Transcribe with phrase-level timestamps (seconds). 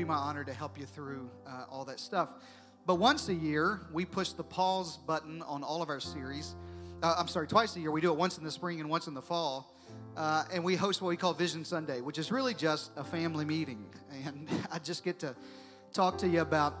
[0.00, 2.30] be my honor to help you through uh, all that stuff.
[2.86, 6.54] But once a year, we push the pause button on all of our series.
[7.02, 7.90] Uh, I'm sorry, twice a year.
[7.90, 9.76] We do it once in the spring and once in the fall.
[10.16, 13.44] Uh, and we host what we call Vision Sunday, which is really just a family
[13.44, 13.84] meeting.
[14.24, 15.36] And I just get to
[15.92, 16.78] talk to you about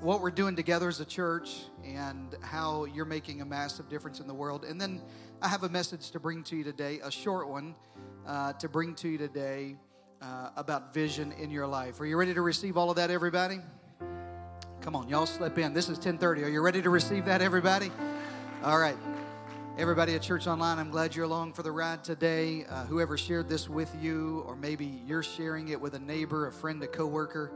[0.00, 4.26] what we're doing together as a church and how you're making a massive difference in
[4.26, 4.64] the world.
[4.64, 5.02] And then
[5.42, 7.74] I have a message to bring to you today, a short one
[8.26, 9.76] uh, to bring to you today
[10.22, 12.00] uh, about vision in your life.
[12.00, 13.60] Are you ready to receive all of that, everybody?
[14.80, 15.74] Come on, y'all slip in.
[15.74, 16.44] This is 10:30.
[16.44, 17.90] Are you ready to receive that, everybody?
[18.62, 18.96] All right.
[19.78, 22.66] Everybody at Church Online, I'm glad you're along for the ride today.
[22.68, 26.52] Uh, whoever shared this with you, or maybe you're sharing it with a neighbor, a
[26.52, 27.50] friend, a coworker,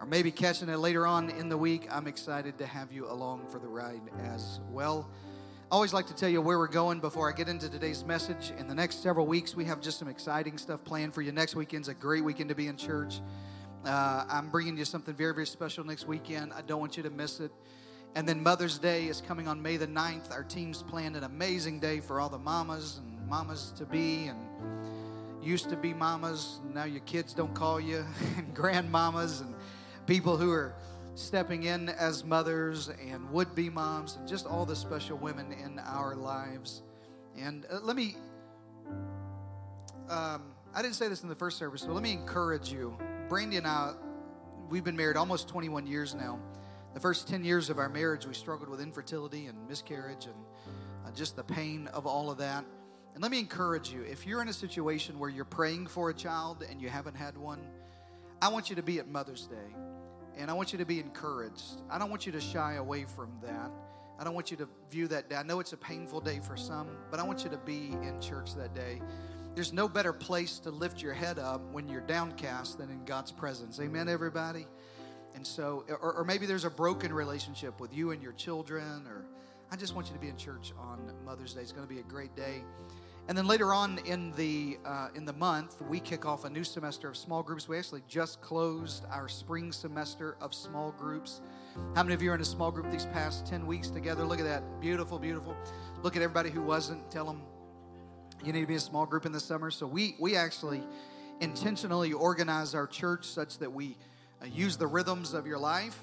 [0.00, 3.46] or maybe catching it later on in the week, I'm excited to have you along
[3.46, 5.08] for the ride as well.
[5.70, 8.52] I always like to tell you where we're going before I get into today's message.
[8.58, 11.30] In the next several weeks, we have just some exciting stuff planned for you.
[11.30, 13.20] Next weekend's a great weekend to be in church.
[13.84, 16.52] Uh, I'm bringing you something very, very special next weekend.
[16.52, 17.52] I don't want you to miss it.
[18.16, 20.32] And then Mother's Day is coming on May the 9th.
[20.32, 24.40] Our team's planned an amazing day for all the mamas and mamas to be and
[25.40, 26.58] used to be mamas.
[26.74, 28.04] Now your kids don't call you,
[28.36, 29.54] and grandmamas and
[30.08, 30.74] people who are
[31.14, 35.78] stepping in as mothers and would be moms, and just all the special women in
[35.80, 36.82] our lives.
[37.38, 38.16] And uh, let me,
[40.08, 40.42] um,
[40.74, 42.96] I didn't say this in the first service, but let me encourage you.
[43.28, 43.92] Brandy and I,
[44.68, 46.38] we've been married almost 21 years now.
[46.94, 50.34] The first 10 years of our marriage, we struggled with infertility and miscarriage and
[51.06, 52.64] uh, just the pain of all of that.
[53.14, 56.14] And let me encourage you if you're in a situation where you're praying for a
[56.14, 57.60] child and you haven't had one,
[58.42, 59.76] I want you to be at Mother's Day
[60.40, 61.82] and I want you to be encouraged.
[61.90, 63.70] I don't want you to shy away from that.
[64.18, 65.36] I don't want you to view that day.
[65.36, 68.20] I know it's a painful day for some, but I want you to be in
[68.20, 69.00] church that day.
[69.54, 73.32] There's no better place to lift your head up when you're downcast than in God's
[73.32, 73.80] presence.
[73.80, 74.66] Amen, everybody?
[75.34, 79.24] And so, or, or maybe there's a broken relationship with you and your children, or
[79.70, 81.60] I just want you to be in church on Mother's Day.
[81.60, 82.62] It's going to be a great day.
[83.30, 86.64] And then later on in the uh, in the month, we kick off a new
[86.64, 87.68] semester of small groups.
[87.68, 91.40] We actually just closed our spring semester of small groups.
[91.94, 94.24] How many of you are in a small group these past ten weeks together?
[94.24, 95.54] Look at that, beautiful, beautiful.
[96.02, 97.08] Look at everybody who wasn't.
[97.08, 97.42] Tell them
[98.44, 99.70] you need to be a small group in the summer.
[99.70, 100.82] So we we actually
[101.40, 103.96] intentionally organize our church such that we
[104.42, 105.96] uh, use the rhythms of your life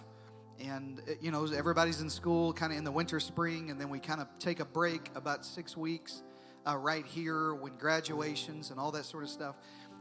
[0.61, 3.89] and uh, you know everybody's in school kind of in the winter spring and then
[3.89, 6.23] we kind of take a break about six weeks
[6.67, 9.55] uh, right here when graduations and all that sort of stuff.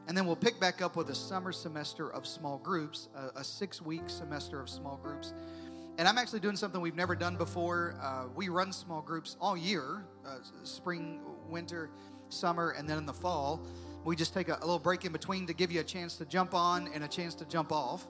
[0.08, 3.44] And then we'll pick back up with a summer semester of small groups, a, a
[3.44, 5.34] six week semester of small groups.
[5.98, 7.96] And I'm actually doing something we've never done before.
[8.00, 11.90] Uh, we run small groups all year uh, spring, winter,
[12.28, 13.66] summer, and then in the fall.
[14.04, 16.24] We just take a, a little break in between to give you a chance to
[16.24, 18.06] jump on and a chance to jump off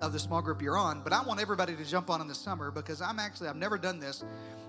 [0.00, 1.02] of the small group you're on.
[1.02, 3.78] But I want everybody to jump on in the summer because I'm actually, I've never
[3.78, 4.24] done this.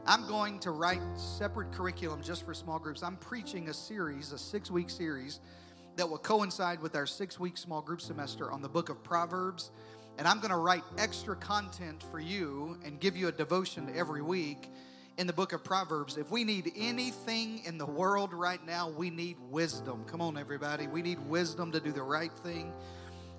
[0.06, 3.04] I'm going to write separate curriculum just for small groups.
[3.04, 5.40] I'm preaching a series, a six week series
[5.98, 9.72] that will coincide with our six week small group semester on the book of Proverbs.
[10.18, 14.22] And I'm going to write extra content for you and give you a devotion every
[14.22, 14.70] week
[15.18, 16.18] in the book of Proverbs.
[16.18, 20.06] If we need anything in the world right now, we need wisdom.
[20.06, 20.88] Come on, everybody.
[20.88, 22.74] We need wisdom to do the right thing.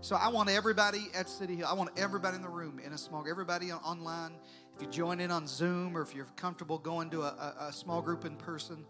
[0.02, 2.98] So I want everybody at City Hill, I want everybody in the room in a
[2.98, 4.32] small, everybody online.
[4.74, 7.26] If you join in on Zoom or if you're comfortable going to a,
[7.60, 8.86] a, a small group in person,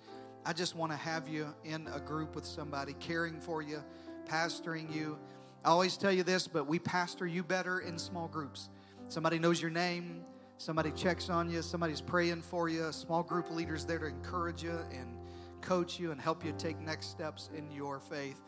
[0.47, 3.83] I just want to have you in a group with somebody caring for you,
[4.25, 5.19] pastoring you.
[5.65, 8.69] I always tell you this, but we pastor you better in small groups.
[9.09, 10.23] Somebody knows your name,
[10.59, 14.63] somebody checks on you, somebody's praying for you, a small group leaders there to encourage
[14.63, 15.19] you and
[15.61, 18.41] coach you and help you take next steps in your faith.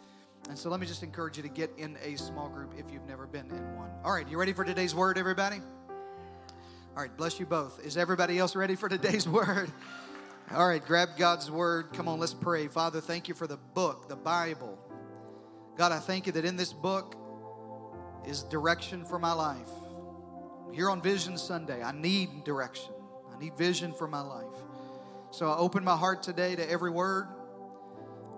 [0.49, 3.07] And so let me just encourage you to get in a small group if you've
[3.07, 3.91] never been in one.
[4.05, 5.61] All right, you ready for today's word, everybody?
[6.95, 7.85] All right, bless you both.
[7.85, 9.71] Is everybody else ready for today's word?
[10.53, 11.93] All right, grab God's word.
[11.95, 12.69] Come on, let's pray.
[12.69, 14.79] Father, thank you for the book, the Bible.
[15.77, 17.17] God, I thank you that in this book
[18.27, 19.71] is direction for my life.
[20.73, 22.93] Here on Vision Sunday, I need direction.
[23.35, 24.45] I need vision for my life.
[25.31, 27.27] So I open my heart today to every word.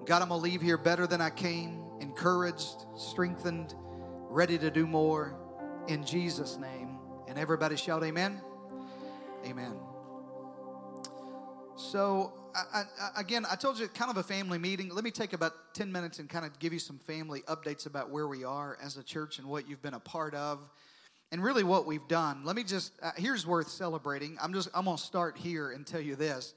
[0.06, 3.74] God, I'm going to leave here better than I came, encouraged, strengthened,
[4.28, 5.38] ready to do more.
[5.88, 6.98] In Jesus' name.
[7.26, 8.40] And everybody shout, Amen.
[9.46, 9.72] Amen.
[11.76, 14.90] So, I, I, again, I told you kind of a family meeting.
[14.90, 18.10] Let me take about 10 minutes and kind of give you some family updates about
[18.10, 20.68] where we are as a church and what you've been a part of
[21.32, 22.44] and really what we've done.
[22.44, 24.36] Let me just, uh, here's worth celebrating.
[24.40, 26.54] I'm just, I'm going to start here and tell you this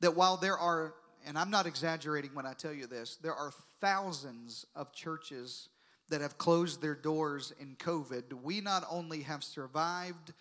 [0.00, 0.94] that while there are,
[1.26, 5.68] and I'm not exaggerating when I tell you this, there are thousands of churches
[6.08, 10.32] that have closed their doors in COVID, we not only have survived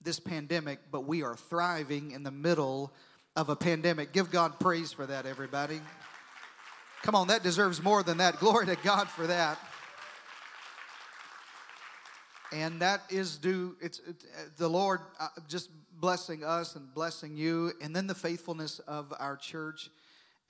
[0.00, 2.92] this pandemic, but we are thriving in the middle
[3.36, 4.12] of a pandemic.
[4.12, 5.80] Give God praise for that, everybody.
[7.02, 8.38] Come on, that deserves more than that.
[8.38, 9.58] Glory to God for that.
[12.52, 14.24] And that is due, it's, it's
[14.56, 15.68] the Lord uh, just
[16.00, 19.90] blessing us and blessing you, and then the faithfulness of our church.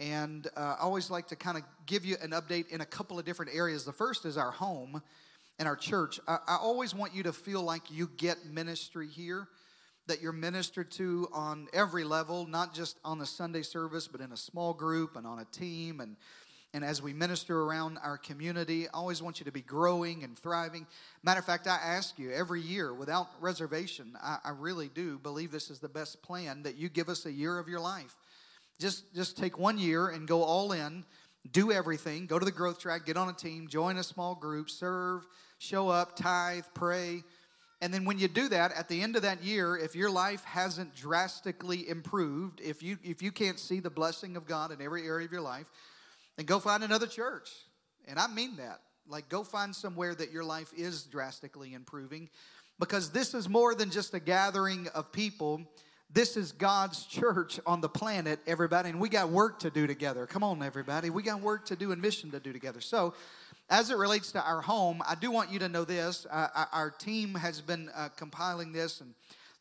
[0.01, 3.19] And uh, I always like to kind of give you an update in a couple
[3.19, 3.85] of different areas.
[3.85, 5.03] The first is our home
[5.59, 6.21] and our church.
[6.29, 9.49] I, I always want you to feel like you get ministry here,
[10.07, 14.33] that you're ministered to on every level, not just on the Sunday service, but in
[14.33, 16.17] a small group and on a team and
[16.75, 20.39] and as we minister around our community, I always want you to be growing and
[20.39, 20.87] thriving.
[21.23, 25.51] Matter of fact, I ask you every year without reservation, I, I really do believe
[25.51, 28.15] this is the best plan that you give us a year of your life.
[28.81, 31.05] Just, just take one year and go all in,
[31.51, 34.71] do everything, go to the growth track, get on a team, join a small group,
[34.71, 35.27] serve,
[35.59, 37.23] show up, tithe, pray.
[37.81, 40.45] And then when you do that, at the end of that year, if your life
[40.45, 45.07] hasn't drastically improved, if you if you can't see the blessing of God in every
[45.07, 45.67] area of your life,
[46.37, 47.51] then go find another church.
[48.07, 48.81] And I mean that.
[49.07, 52.29] Like go find somewhere that your life is drastically improving
[52.79, 55.63] because this is more than just a gathering of people.
[56.11, 60.27] This is God's church on the planet, everybody, and we got work to do together.
[60.27, 61.11] Come on, everybody.
[61.11, 62.81] We got work to do and mission to do together.
[62.81, 63.13] So,
[63.69, 66.27] as it relates to our home, I do want you to know this.
[66.31, 69.13] Uh, our team has been uh, compiling this and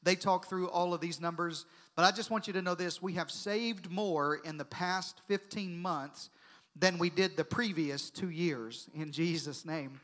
[0.03, 1.65] they talk through all of these numbers.
[1.97, 5.19] But I just want you to know this we have saved more in the past
[5.27, 6.29] 15 months
[6.79, 9.99] than we did the previous two years in Jesus' name.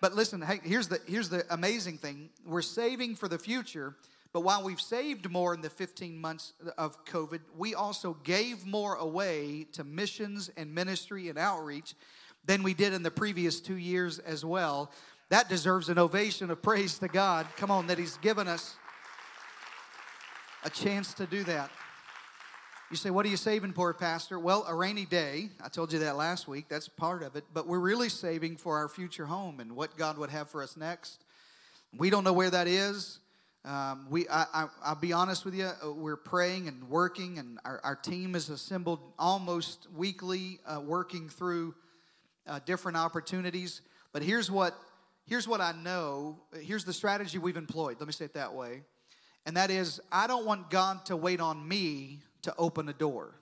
[0.00, 3.96] But listen, hey, here's the, here's the amazing thing we're saving for the future.
[4.32, 8.94] But while we've saved more in the 15 months of COVID, we also gave more
[8.94, 11.94] away to missions and ministry and outreach
[12.44, 14.90] than we did in the previous two years as well.
[15.30, 17.46] That deserves an ovation of praise to God.
[17.56, 18.76] Come on, that He's given us
[20.64, 21.70] a chance to do that.
[22.90, 24.38] You say, What are you saving for, Pastor?
[24.38, 25.50] Well, a rainy day.
[25.62, 26.66] I told you that last week.
[26.68, 27.44] That's part of it.
[27.52, 30.76] But we're really saving for our future home and what God would have for us
[30.76, 31.22] next.
[31.96, 33.18] We don't know where that is.
[33.68, 37.58] Um, we, I, I, will be honest with you, uh, we're praying and working, and
[37.66, 41.74] our, our team is assembled almost weekly, uh, working through
[42.46, 43.82] uh, different opportunities.
[44.10, 44.74] But here's what
[45.26, 46.38] here's what I know.
[46.58, 47.96] Here's the strategy we've employed.
[48.00, 48.84] Let me say it that way,
[49.44, 53.34] and that is, I don't want God to wait on me to open a door.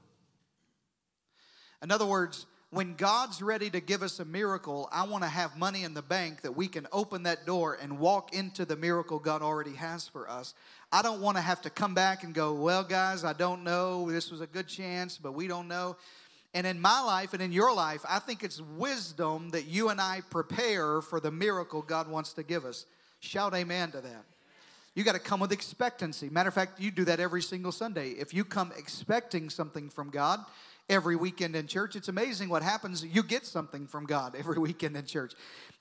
[1.84, 2.46] In other words,
[2.76, 6.02] when God's ready to give us a miracle, I want to have money in the
[6.02, 10.06] bank that we can open that door and walk into the miracle God already has
[10.06, 10.52] for us.
[10.93, 14.11] I don't want to have to come back and go, well, guys, I don't know.
[14.11, 15.96] This was a good chance, but we don't know.
[16.52, 19.99] And in my life and in your life, I think it's wisdom that you and
[19.99, 22.84] I prepare for the miracle God wants to give us.
[23.20, 24.25] Shout amen to that.
[24.94, 26.28] You got to come with expectancy.
[26.28, 28.11] Matter of fact, you do that every single Sunday.
[28.11, 30.44] If you come expecting something from God
[30.88, 33.05] every weekend in church, it's amazing what happens.
[33.05, 35.35] You get something from God every weekend in church.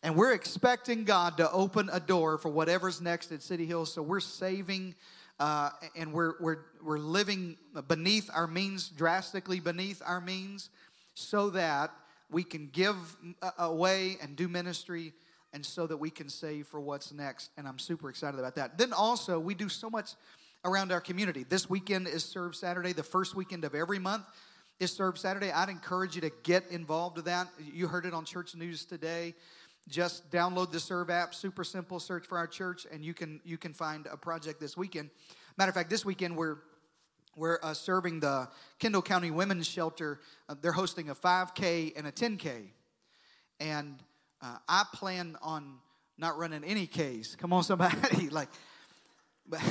[0.04, 3.94] And we're expecting God to open a door for whatever's next at City Hills.
[3.94, 4.96] So we're saving
[5.40, 7.58] uh, and we're, we're, we're living
[7.88, 10.70] beneath our means, drastically beneath our means,
[11.14, 11.92] so that
[12.32, 12.96] we can give
[13.60, 15.14] away and do ministry
[15.54, 17.52] and so that we can save for what's next.
[17.58, 18.78] And I'm super excited about that.
[18.78, 20.12] Then also, we do so much
[20.64, 21.46] around our community.
[21.48, 24.26] This weekend is Serve Saturday, the first weekend of every month
[24.80, 25.52] is Serve Saturday.
[25.52, 27.48] I'd encourage you to get involved with that.
[27.60, 29.34] You heard it on Church News today.
[29.88, 33.58] Just download the Serve app, super simple, search for our church, and you can you
[33.58, 35.12] can find a project this weekend.
[35.58, 36.58] Matter of fact, this weekend we're
[37.38, 40.20] we're uh, serving the Kendall County Women's Shelter.
[40.50, 42.68] Uh, they're hosting a 5K and a 10K,
[43.60, 44.02] and
[44.42, 45.76] uh, I plan on
[46.18, 47.36] not running any Ks.
[47.36, 48.30] Come on, somebody.
[48.32, 48.50] like,
[49.48, 49.62] but,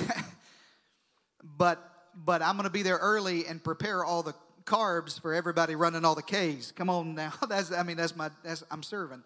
[1.59, 5.75] but, but I'm going to be there early and prepare all the carbs for everybody
[5.75, 6.73] running all the Ks.
[6.73, 7.33] Come on now.
[7.49, 9.23] That's, I mean, that's my, that's, I'm serving.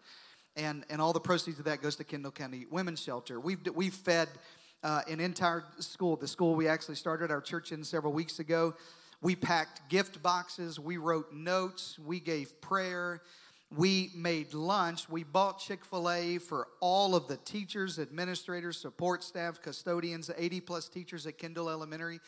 [0.57, 3.39] And, and all the proceeds of that goes to Kendall County Women's Shelter.
[3.39, 4.29] We've, we've fed
[4.83, 8.75] uh, an entire school, the school we actually started our church in several weeks ago.
[9.21, 13.23] We packed gift boxes, we wrote notes, we gave prayer,
[13.77, 15.09] we made lunch.
[15.09, 20.61] We bought Chick fil A for all of the teachers, administrators, support staff, custodians, 80
[20.63, 22.21] plus teachers at Kendall Elementary.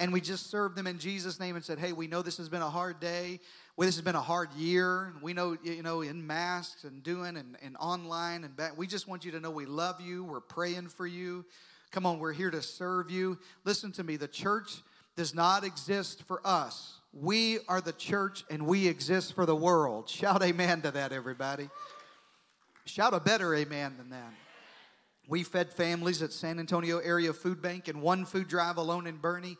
[0.00, 2.48] And we just served them in Jesus' name and said, Hey, we know this has
[2.48, 3.38] been a hard day.
[3.76, 5.12] Well, this has been a hard year.
[5.22, 8.78] We know, you know, in masks and doing and, and online and back.
[8.78, 10.24] We just want you to know we love you.
[10.24, 11.44] We're praying for you.
[11.90, 13.38] Come on, we're here to serve you.
[13.64, 14.16] Listen to me.
[14.16, 14.78] The church
[15.16, 16.94] does not exist for us.
[17.12, 20.08] We are the church and we exist for the world.
[20.08, 21.68] Shout amen to that, everybody.
[22.86, 24.32] Shout a better amen than that.
[25.28, 29.18] We fed families at San Antonio Area Food Bank and one food drive alone in
[29.18, 29.56] Boerne.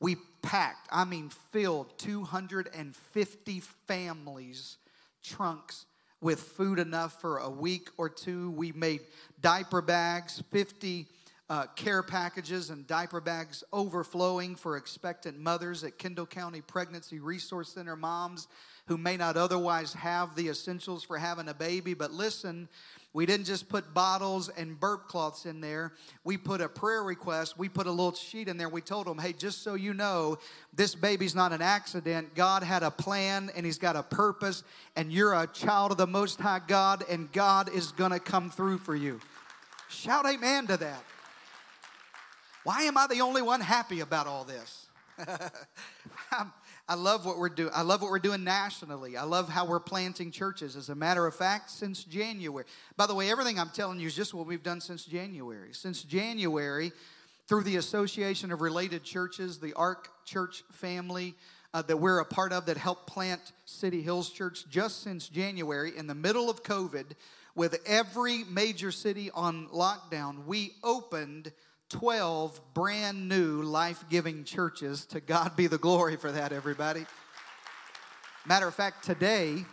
[0.00, 4.76] We packed, I mean, filled 250 families'
[5.22, 5.86] trunks
[6.20, 8.50] with food enough for a week or two.
[8.50, 9.00] We made
[9.40, 11.06] diaper bags, 50
[11.50, 17.68] uh, care packages and diaper bags overflowing for expectant mothers at Kendall County Pregnancy Resource
[17.68, 18.48] Center, moms
[18.86, 21.94] who may not otherwise have the essentials for having a baby.
[21.94, 22.68] But listen,
[23.14, 25.92] we didn't just put bottles and burp cloths in there.
[26.24, 27.56] We put a prayer request.
[27.56, 28.68] We put a little sheet in there.
[28.68, 30.38] We told them, hey, just so you know,
[30.74, 32.34] this baby's not an accident.
[32.34, 34.64] God had a plan and He's got a purpose,
[34.96, 38.50] and you're a child of the Most High God, and God is going to come
[38.50, 39.20] through for you.
[39.88, 41.04] Shout amen to that.
[42.64, 44.86] Why am I the only one happy about all this?
[46.86, 47.70] I love what we're doing.
[47.74, 49.16] I love what we're doing nationally.
[49.16, 50.76] I love how we're planting churches.
[50.76, 52.66] As a matter of fact, since January.
[52.96, 55.72] By the way, everything I'm telling you is just what we've done since January.
[55.72, 56.92] Since January,
[57.48, 61.34] through the Association of Related Churches, the ARC Church family
[61.72, 65.96] uh, that we're a part of that helped plant City Hills Church just since January,
[65.96, 67.12] in the middle of COVID,
[67.54, 71.50] with every major city on lockdown, we opened
[71.90, 75.04] 12 brand new life giving churches.
[75.06, 77.04] To God be the glory for that, everybody.
[78.46, 79.64] Matter of fact, today,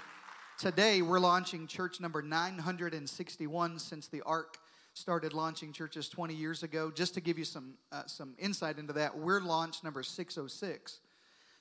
[0.59, 4.57] today we're launching church number 961 since the ARC
[4.93, 6.91] started launching churches 20 years ago.
[6.91, 10.99] Just to give you some, uh, some insight into that, we're launch number 606.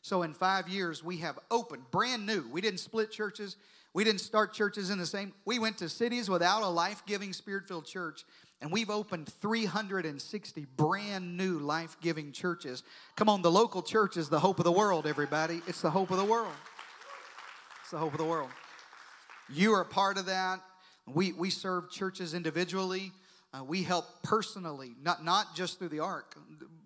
[0.03, 2.49] So in five years, we have opened brand new.
[2.51, 3.57] We didn't split churches.
[3.93, 5.33] We didn't start churches in the same.
[5.45, 8.25] We went to cities without a life giving, spirit filled church
[8.63, 12.83] and we've opened 360 brand new life giving churches.
[13.17, 15.63] Come on, the local church is the hope of the world, everybody.
[15.67, 16.53] It's the hope of the world.
[17.83, 18.51] It's the hope of the world.
[19.49, 20.61] You are part of that.
[21.07, 23.13] We, we serve churches individually.
[23.53, 26.37] Uh, we help personally, not, not just through the ARC,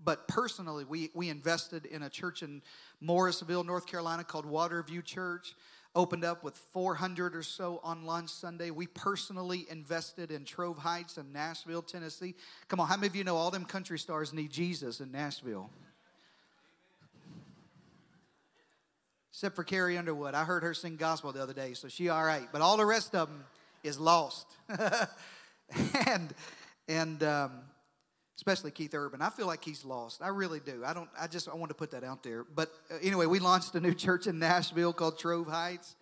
[0.03, 0.85] but personally.
[0.85, 2.63] We, we invested in a church in
[3.01, 5.55] Morrisville, North Carolina called Waterview Church
[5.95, 8.71] opened up with 400 or so on launch Sunday.
[8.71, 12.35] We personally invested in Trove Heights and Nashville, Tennessee.
[12.69, 15.71] Come on, how many of you know all them country stars need Jesus in Nashville?
[19.31, 20.35] Except for Carrie Underwood.
[20.35, 22.49] I heard her sing gospel the other day, so she all right.
[22.53, 23.45] But all the rest of them
[23.83, 24.47] is lost.
[26.07, 26.33] and
[26.89, 27.51] and um,
[28.37, 29.23] especially Keith Urban.
[29.23, 30.23] I feel like he's lost.
[30.23, 30.83] I really do.
[30.85, 31.09] I don't.
[31.19, 32.45] I just I want to put that out there.
[32.45, 35.97] But uh, anyway, we launched a new church in Nashville called Trove Heights.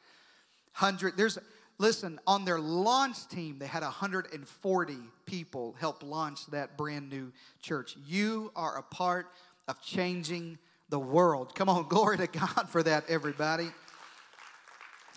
[0.72, 1.16] Hundred.
[1.16, 1.38] There's
[1.78, 3.58] listen on their launch team.
[3.58, 4.96] They had 140
[5.26, 7.96] people help launch that brand new church.
[8.06, 9.26] You are a part
[9.68, 10.58] of changing
[10.88, 11.54] the world.
[11.54, 13.68] Come on, glory to God for that, everybody.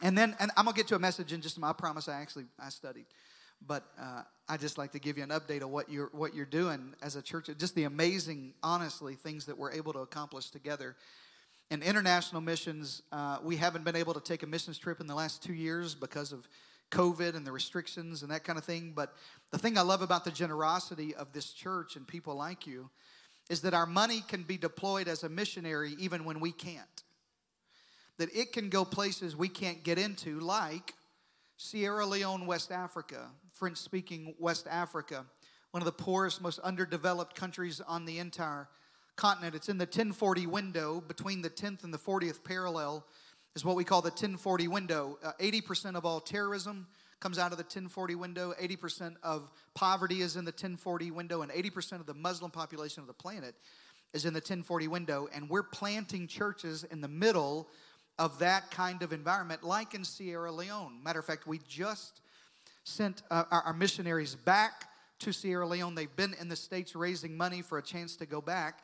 [0.01, 1.63] And then, and I'm gonna get to a message in just a.
[1.63, 2.09] I promise.
[2.09, 3.05] I actually I studied,
[3.65, 3.85] but.
[3.99, 6.93] Uh, I just like to give you an update of what you're what you're doing
[7.01, 7.49] as a church.
[7.57, 10.95] Just the amazing, honestly, things that we're able to accomplish together.
[11.71, 15.15] In international missions, uh, we haven't been able to take a missions trip in the
[15.15, 16.47] last two years because of
[16.91, 18.93] COVID and the restrictions and that kind of thing.
[18.95, 19.15] But
[19.51, 22.91] the thing I love about the generosity of this church and people like you
[23.49, 27.03] is that our money can be deployed as a missionary even when we can't.
[28.19, 30.93] That it can go places we can't get into, like
[31.57, 35.25] Sierra Leone, West Africa, French speaking West Africa,
[35.71, 38.67] one of the poorest, most underdeveloped countries on the entire
[39.15, 39.55] continent.
[39.55, 43.05] It's in the 1040 window between the 10th and the 40th parallel,
[43.55, 45.17] is what we call the 1040 window.
[45.23, 46.85] Uh, 80% of all terrorism
[47.21, 51.49] comes out of the 1040 window, 80% of poverty is in the 1040 window, and
[51.49, 53.55] 80% of the Muslim population of the planet
[54.13, 55.29] is in the 1040 window.
[55.33, 57.69] And we're planting churches in the middle
[58.19, 61.01] of that kind of environment, like in Sierra Leone.
[61.01, 62.19] Matter of fact, we just
[62.85, 64.87] sent uh, our, our, missionaries back
[65.19, 65.95] to Sierra Leone.
[65.95, 68.83] They've been in the States raising money for a chance to go back.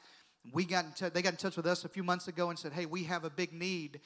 [0.51, 2.73] We got t- they got in touch with us a few months ago and said,
[2.73, 4.01] hey, we have a big need.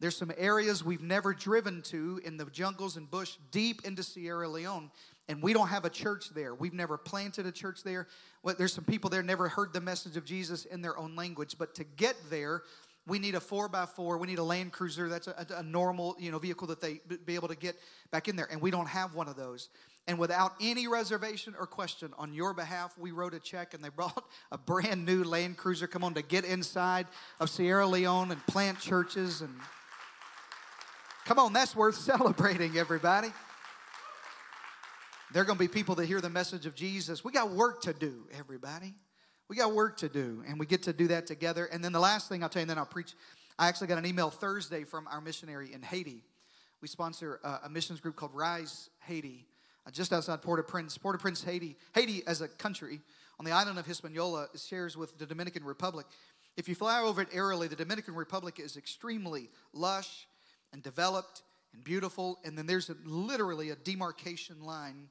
[0.00, 4.46] There's some areas we've never driven to in the jungles and bush deep into Sierra
[4.46, 4.90] Leone,
[5.28, 6.54] and we don't have a church there.
[6.54, 8.06] We've never planted a church there.
[8.42, 11.56] Well, there's some people there never heard the message of Jesus in their own language,
[11.58, 12.62] but to get there,
[13.08, 14.18] we need a four by four.
[14.18, 15.08] We need a Land Cruiser.
[15.08, 17.76] That's a, a, normal, you know, vehicle that they be able to get
[18.10, 19.70] back in there, and we don't have one of those.
[20.06, 23.88] And without any reservation or question on your behalf, we wrote a check, and they
[23.96, 25.86] brought a brand new Land Cruiser.
[25.86, 27.06] Come on, to get inside
[27.40, 29.54] of Sierra Leone and plant churches, and
[31.24, 33.32] come on, that's worth celebrating, everybody.
[35.32, 37.22] There are going to be people that hear the message of Jesus.
[37.22, 38.94] We got work to do, everybody.
[39.48, 41.64] We got work to do, and we get to do that together.
[41.66, 43.14] And then the last thing I'll tell you, and then I'll preach.
[43.58, 46.22] I actually got an email Thursday from our missionary in Haiti.
[46.80, 49.46] We sponsor a, a missions group called Rise Haiti.
[49.88, 50.98] uh, just outside Port-au-Prince.
[50.98, 51.76] Port-au-Prince, Haiti.
[51.94, 53.00] Haiti, as a country,
[53.38, 56.06] on the island of Hispaniola, shares with the Dominican Republic.
[56.56, 60.26] If you fly over it aerially, the Dominican Republic is extremely lush
[60.72, 62.38] and developed and beautiful.
[62.44, 65.08] And then there's a, literally a demarcation line,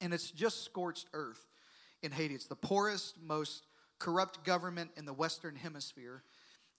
[0.00, 1.47] and it's just scorched earth
[2.02, 2.34] in Haiti.
[2.34, 3.64] It's the poorest, most
[3.98, 6.22] corrupt government in the Western Hemisphere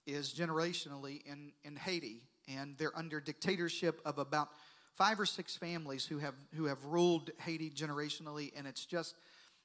[0.06, 4.48] is generationally in, in Haiti, and they're under dictatorship of about
[4.94, 9.14] five or six families who have who have ruled Haiti generationally, and it's just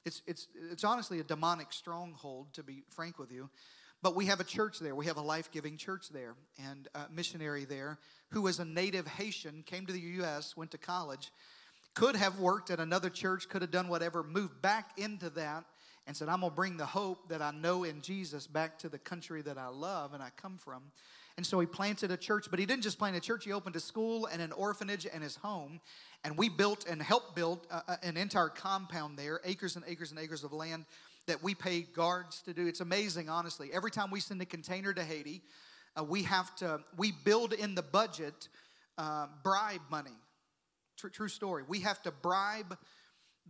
[0.06, 3.50] it's it's it's honestly a demonic stronghold, to be frank with you.
[4.02, 4.94] But we have a church there.
[4.94, 7.98] We have a life giving church there, and a missionary there
[8.30, 11.32] who was a native Haitian, came to the U.S., went to college,
[11.96, 15.64] could have worked at another church, could have done whatever, moved back into that,
[16.06, 18.90] and said, I'm going to bring the hope that I know in Jesus back to
[18.90, 20.84] the country that I love and I come from.
[21.38, 23.75] And so he planted a church, but he didn't just plant a church, he opened
[23.75, 25.82] a school and an orphanage and his home.
[26.24, 30.12] And we built and helped build uh, uh, an entire compound there, acres and acres
[30.12, 30.86] and acres of land
[31.28, 32.68] that we pay guards to do.
[32.68, 33.72] It's amazing, honestly.
[33.74, 35.42] Every time we send a container to Haiti,
[36.00, 38.48] uh, we have to, we build in the budget
[38.98, 40.12] uh, bribe money.
[40.98, 41.64] True, true story.
[41.68, 42.78] We have to bribe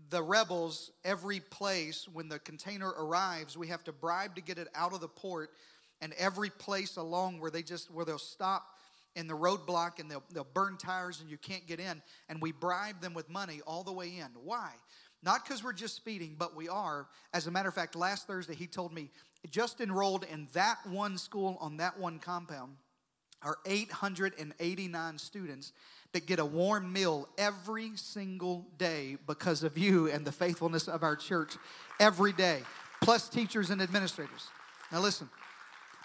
[0.09, 3.57] the rebels every place when the container arrives.
[3.57, 5.51] We have to bribe to get it out of the port
[6.01, 8.63] and every place along where they just where they'll stop
[9.15, 12.01] in the roadblock and they'll, they'll burn tires and you can't get in.
[12.27, 14.27] And we bribe them with money all the way in.
[14.43, 14.71] Why?
[15.23, 17.07] Not because we're just feeding but we are.
[17.33, 19.09] As a matter of fact last thursday he told me
[19.49, 22.75] just enrolled in that one school on that one compound
[23.41, 25.71] are 889 students
[26.15, 31.03] that get a warm meal every single day because of you and the faithfulness of
[31.03, 31.57] our church
[31.99, 32.61] every day,
[33.01, 34.47] plus teachers and administrators.
[34.93, 35.29] Now, listen,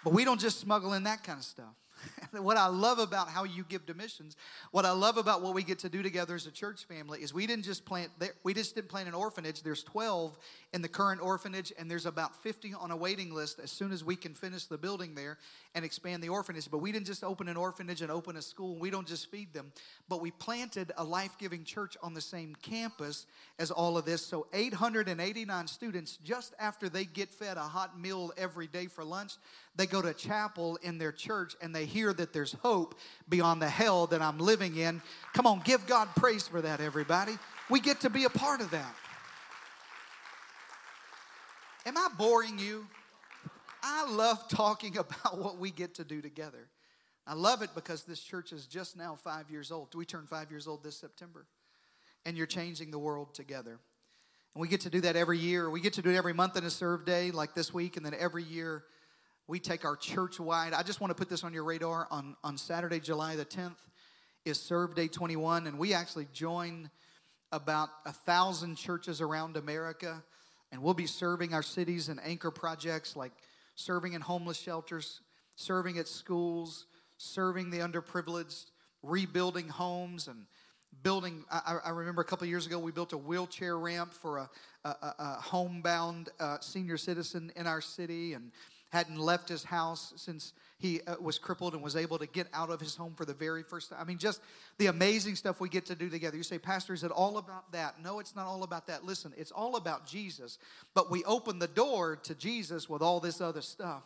[0.03, 1.77] but we don't just smuggle in that kind of stuff.
[2.33, 4.37] what I love about how you give to missions,
[4.71, 7.35] what I love about what we get to do together as a church family is
[7.35, 8.11] we didn't just plant
[8.43, 9.63] we just didn't plant an orphanage.
[9.63, 10.39] There's 12
[10.73, 14.05] in the current orphanage, and there's about 50 on a waiting list as soon as
[14.05, 15.39] we can finish the building there
[15.75, 16.71] and expand the orphanage.
[16.71, 18.77] But we didn't just open an orphanage and open a school.
[18.77, 19.73] We don't just feed them,
[20.09, 23.27] but we planted a life-giving church on the same campus
[23.59, 24.25] as all of this.
[24.25, 29.33] So 889 students just after they get fed a hot meal every day for lunch,
[29.77, 32.97] they go to chapel in their church and they hear that there's hope
[33.29, 35.01] beyond the hell that I'm living in.
[35.33, 37.39] Come on, give God praise for that, everybody.
[37.69, 38.95] We get to be a part of that.
[41.87, 42.87] Am I boring you?
[43.83, 46.69] I love talking about what we get to do together.
[47.27, 49.95] I love it because this church is just now five years old.
[49.95, 51.47] We turn five years old this September.
[52.27, 53.79] And you're changing the world together.
[54.55, 55.71] And we get to do that every year.
[55.71, 58.05] We get to do it every month in a serve day, like this week, and
[58.05, 58.85] then every year
[59.51, 60.73] we take our church wide.
[60.73, 62.07] I just want to put this on your radar.
[62.13, 63.75] On, on Saturday, July the 10th,
[64.45, 66.89] is Serve Day 21, and we actually join
[67.51, 70.23] about a thousand churches around America,
[70.71, 73.33] and we'll be serving our cities and anchor projects like
[73.75, 75.21] serving in homeless shelters,
[75.57, 76.87] serving at schools,
[77.19, 78.67] serving the underprivileged,
[79.03, 80.47] rebuilding homes, and
[81.03, 81.45] building.
[81.51, 84.51] I, I remember a couple years ago we built a wheelchair ramp for a,
[84.85, 88.53] a, a homebound uh, senior citizen in our city, and
[88.91, 92.71] hadn't left his house since he uh, was crippled and was able to get out
[92.71, 93.99] of his home for the very first time.
[94.01, 94.41] I mean, just
[94.79, 96.37] the amazing stuff we get to do together.
[96.37, 98.03] You say, Pastor, is it all about that?
[98.03, 99.05] No, it's not all about that.
[99.05, 100.59] Listen, it's all about Jesus,
[100.95, 104.03] but we open the door to Jesus with all this other stuff.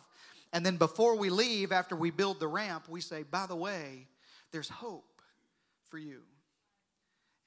[0.53, 4.07] And then before we leave, after we build the ramp, we say, by the way,
[4.53, 5.23] there's hope
[5.88, 6.20] for you.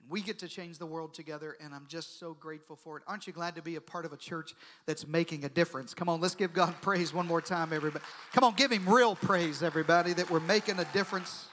[0.09, 3.03] We get to change the world together, and I'm just so grateful for it.
[3.07, 4.53] Aren't you glad to be a part of a church
[4.85, 5.93] that's making a difference?
[5.93, 8.05] Come on, let's give God praise one more time, everybody.
[8.31, 11.47] Come on, give Him real praise, everybody, that we're making a difference.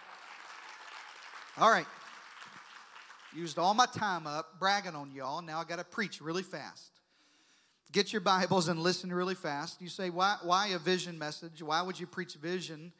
[1.58, 1.86] All right.
[3.34, 5.42] Used all my time up bragging on y'all.
[5.42, 6.90] Now I got to preach really fast.
[7.90, 9.80] Get your Bibles and listen really fast.
[9.80, 11.62] You say, why, why a vision message?
[11.62, 12.92] Why would you preach vision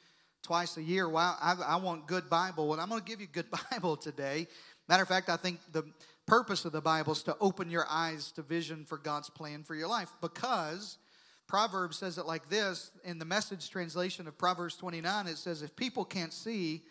[0.43, 1.09] twice a year?
[1.09, 2.69] Why I, I want good Bible.
[2.69, 4.47] Well, I'm going to give you good Bible today
[4.89, 5.85] Matter of fact, I think the
[6.27, 9.75] purpose of the Bible is to open your eyes to vision for God's plan for
[9.75, 10.99] your life because
[11.47, 15.77] Proverbs says it like this in the message translation of Proverbs 29 it says if
[15.77, 16.83] people can't see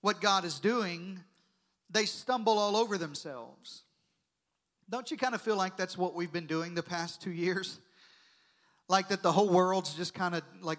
[0.00, 1.20] what God is doing
[1.90, 3.82] they stumble all over themselves.
[4.90, 7.78] Don't you kind of feel like that's what we've been doing the past 2 years?
[8.88, 10.78] Like that the whole world's just kind of like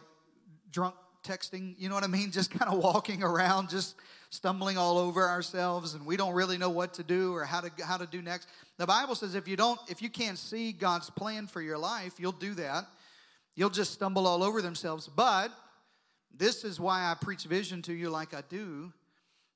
[0.71, 2.31] drunk texting, you know what I mean?
[2.39, 3.95] Just kind of walking around just
[4.29, 7.71] stumbling all over ourselves and we don't really know what to do or how to
[7.83, 8.47] how to do next.
[8.77, 12.13] The Bible says if you don't if you can't see God's plan for your life,
[12.19, 12.85] you'll do that.
[13.55, 15.07] You'll just stumble all over themselves.
[15.07, 15.51] But
[16.31, 18.93] this is why I preach vision to you like I do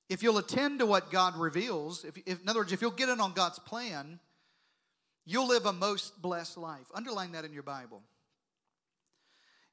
[0.10, 3.10] if you'll attend to what God reveals, if, if, in other words, if you'll get
[3.10, 4.20] in on God's plan,
[5.26, 6.86] you'll live a most blessed life.
[6.94, 8.04] Underline that in your Bible.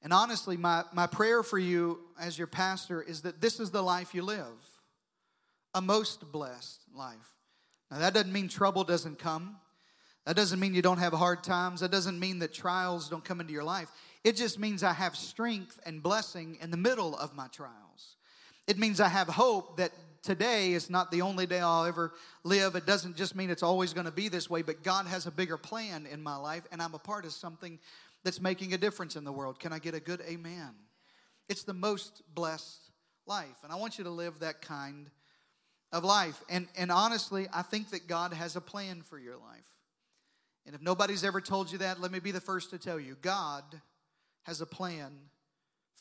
[0.03, 3.83] And honestly, my, my prayer for you as your pastor is that this is the
[3.83, 4.47] life you live
[5.73, 7.17] a most blessed life.
[7.91, 9.57] Now, that doesn't mean trouble doesn't come.
[10.27, 11.81] That doesn't mean you don't have hard times.
[11.81, 13.89] That doesn't mean that trials don't come into your life.
[14.25, 18.17] It just means I have strength and blessing in the middle of my trials.
[18.67, 22.13] It means I have hope that today is not the only day I'll ever
[22.45, 22.75] live.
[22.75, 25.31] It doesn't just mean it's always going to be this way, but God has a
[25.31, 27.79] bigger plan in my life, and I'm a part of something
[28.25, 29.59] that's making a difference in the world.
[29.59, 30.71] Can I get a good amen?
[31.49, 32.91] It's the most blessed
[33.27, 35.11] life, and I want you to live that kind
[35.93, 36.43] of life.
[36.49, 39.67] And, and honestly, I think that God has a plan for your life.
[40.67, 43.17] And if nobody's ever told you that, let me be the first to tell you
[43.21, 43.65] God
[44.45, 45.13] has a plan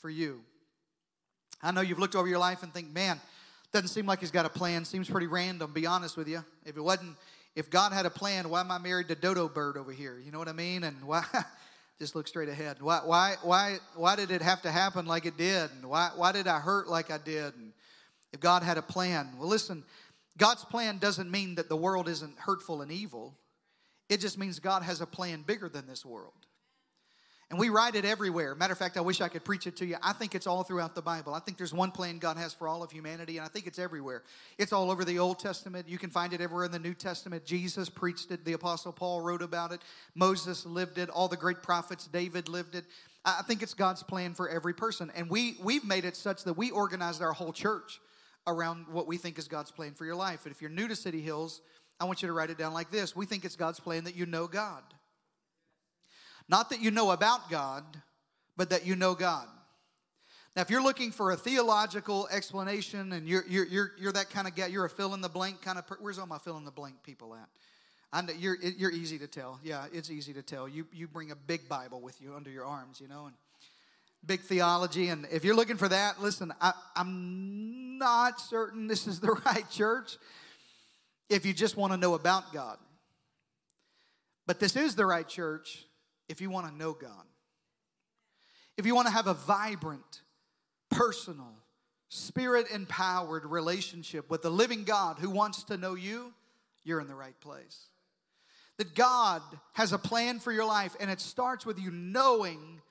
[0.01, 0.41] for you.
[1.62, 3.19] I know you've looked over your life and think, man,
[3.71, 4.86] doesn't seem like he's got a plan.
[4.86, 6.43] Seems pretty random, be honest with you.
[6.65, 7.17] If it wasn't,
[7.55, 10.19] if God had a plan, why am I married to Dodo Bird over here?
[10.23, 10.84] You know what I mean?
[10.84, 11.23] And why,
[12.00, 12.78] just look straight ahead.
[12.82, 15.70] Why, why, why, why did it have to happen like it did?
[15.72, 17.54] And why, why did I hurt like I did?
[17.56, 17.74] And
[18.32, 19.84] if God had a plan, well, listen,
[20.38, 23.36] God's plan doesn't mean that the world isn't hurtful and evil.
[24.08, 26.48] It just means God has a plan bigger than this world.
[27.50, 28.54] And we write it everywhere.
[28.54, 29.96] Matter of fact, I wish I could preach it to you.
[30.04, 31.34] I think it's all throughout the Bible.
[31.34, 33.80] I think there's one plan God has for all of humanity, and I think it's
[33.80, 34.22] everywhere.
[34.60, 35.90] It's all over the Old Testament.
[35.90, 37.46] You can find it everywhere in the New Testament.
[37.46, 38.46] Jesus preached it.
[38.46, 39.82] The Apostle Paul wrote about it.
[40.14, 41.10] Moses lived it.
[41.10, 42.86] All the great prophets, David lived it.
[43.26, 45.12] I think it's God's plan for every person.
[45.16, 48.00] And we, we've made it such that we organized our whole church
[48.46, 50.46] around what we think is God's plan for your life.
[50.46, 51.62] And if you're new to City Hills,
[52.00, 54.16] I want you to write it down like this We think it's God's plan that
[54.16, 54.84] you know God.
[56.50, 57.84] Not that you know about God,
[58.58, 59.48] but that you know God.
[60.56, 64.48] Now, if you're looking for a theological explanation and you're, you're, you're, you're that kind
[64.48, 66.66] of guy, you're a fill in the blank kind of where's all my fill in
[66.66, 67.48] the blank people at?
[68.12, 69.60] I know you're, you're easy to tell.
[69.64, 70.68] Yeah, it's easy to tell.
[70.68, 73.36] You, you bring a big Bible with you under your arms, you know, and
[74.26, 75.10] big theology.
[75.10, 79.70] And if you're looking for that, listen, I, I'm not certain this is the right
[79.70, 80.18] church
[81.30, 82.78] if you just want to know about God.
[84.48, 85.86] But this is the right church
[86.30, 87.26] if you want to know God.
[88.78, 90.22] If you want to have a vibrant,
[90.89, 91.54] personal,
[92.08, 96.34] spirit empowered relationship with the living God who wants to know you,
[96.84, 97.88] you're in the right place.
[98.78, 99.42] That God
[99.74, 102.82] has a plan for your life, and it starts with you knowing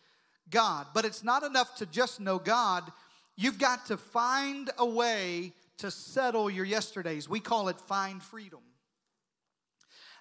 [0.51, 0.89] God.
[0.93, 2.85] But it's not enough to just know God,
[3.37, 7.29] you've got to find a way to settle your yesterdays.
[7.29, 8.61] We call it find freedom.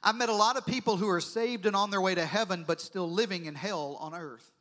[0.03, 2.63] I've met a lot of people who are saved and on their way to heaven,
[2.67, 4.51] but still living in hell on earth.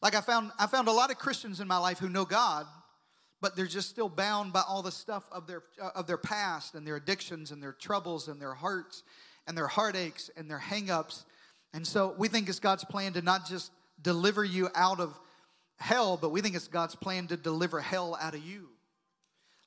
[0.00, 2.66] Like I found, I found a lot of Christians in my life who know God,
[3.40, 6.74] but they're just still bound by all the stuff of their uh, of their past
[6.74, 9.02] and their addictions and their troubles and their hearts
[9.46, 11.24] and their heartaches and their hangups.
[11.74, 15.18] And so we think it's God's plan to not just deliver you out of
[15.76, 18.68] hell, but we think it's God's plan to deliver hell out of you.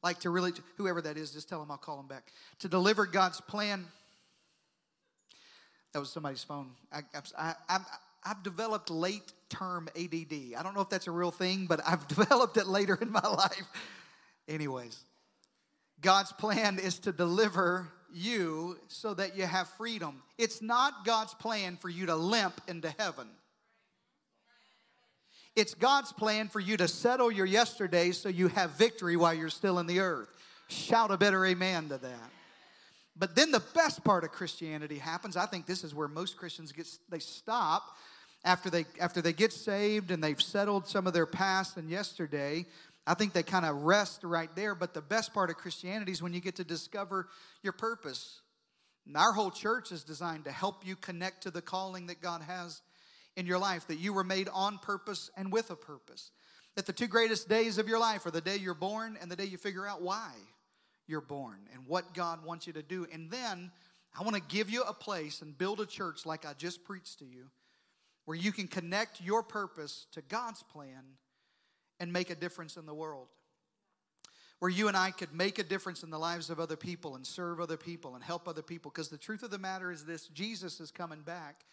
[0.03, 2.31] Like to really, whoever that is, just tell them I'll call them back.
[2.59, 3.85] To deliver God's plan
[5.95, 6.71] that was somebody's phone.
[6.91, 7.03] I,
[7.37, 7.79] I, I,
[8.25, 10.53] I've developed late term ADD.
[10.57, 13.25] I don't know if that's a real thing, but I've developed it later in my
[13.25, 13.65] life.
[14.49, 14.99] Anyways,
[16.01, 20.21] God's plan is to deliver you so that you have freedom.
[20.37, 23.29] It's not God's plan for you to limp into heaven.
[25.55, 29.47] It's God's plan for you to settle your yesterdays so you have victory while you're
[29.47, 30.27] still in the earth.
[30.67, 32.31] Shout a better amen to that.
[33.17, 35.37] But then the best part of Christianity happens.
[35.37, 37.95] I think this is where most Christians get they stop
[38.43, 42.65] after they after they get saved and they've settled some of their past and yesterday.
[43.07, 44.75] I think they kind of rest right there.
[44.75, 47.29] But the best part of Christianity is when you get to discover
[47.63, 48.41] your purpose.
[49.05, 52.41] And our whole church is designed to help you connect to the calling that God
[52.41, 52.81] has
[53.35, 56.31] in your life, that you were made on purpose and with a purpose.
[56.75, 59.35] That the two greatest days of your life are the day you're born and the
[59.35, 60.31] day you figure out why
[61.07, 63.05] you're born and what God wants you to do.
[63.11, 63.71] And then
[64.17, 67.19] I want to give you a place and build a church like I just preached
[67.19, 67.45] to you
[68.25, 71.03] where you can connect your purpose to God's plan
[71.99, 73.27] and make a difference in the world.
[74.59, 77.27] Where you and I could make a difference in the lives of other people and
[77.27, 78.89] serve other people and help other people.
[78.89, 81.65] Because the truth of the matter is this Jesus is coming back,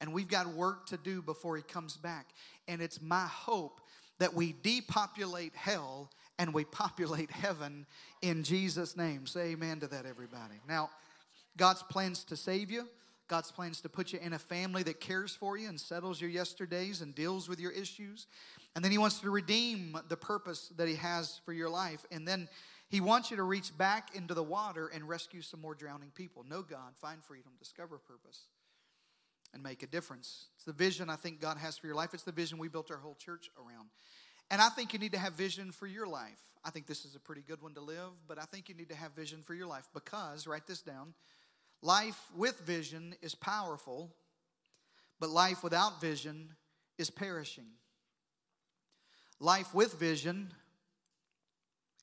[0.00, 2.30] and we've got work to do before he comes back.
[2.66, 3.80] And it's my hope
[4.18, 7.86] that we depopulate hell and we populate heaven
[8.22, 9.26] in Jesus' name.
[9.26, 10.54] Say amen to that, everybody.
[10.66, 10.88] Now,
[11.58, 12.88] God's plans to save you.
[13.28, 16.30] God's plans to put you in a family that cares for you and settles your
[16.30, 18.26] yesterdays and deals with your issues.
[18.74, 22.06] And then He wants to redeem the purpose that He has for your life.
[22.10, 22.48] And then
[22.88, 26.46] He wants you to reach back into the water and rescue some more drowning people.
[26.48, 28.46] Know God, find freedom, discover purpose,
[29.52, 30.46] and make a difference.
[30.56, 32.14] It's the vision I think God has for your life.
[32.14, 33.90] It's the vision we built our whole church around.
[34.50, 36.40] And I think you need to have vision for your life.
[36.64, 38.88] I think this is a pretty good one to live, but I think you need
[38.90, 41.14] to have vision for your life because, write this down,
[41.82, 44.14] life with vision is powerful,
[45.20, 46.50] but life without vision
[46.98, 47.66] is perishing.
[49.38, 50.52] Life with vision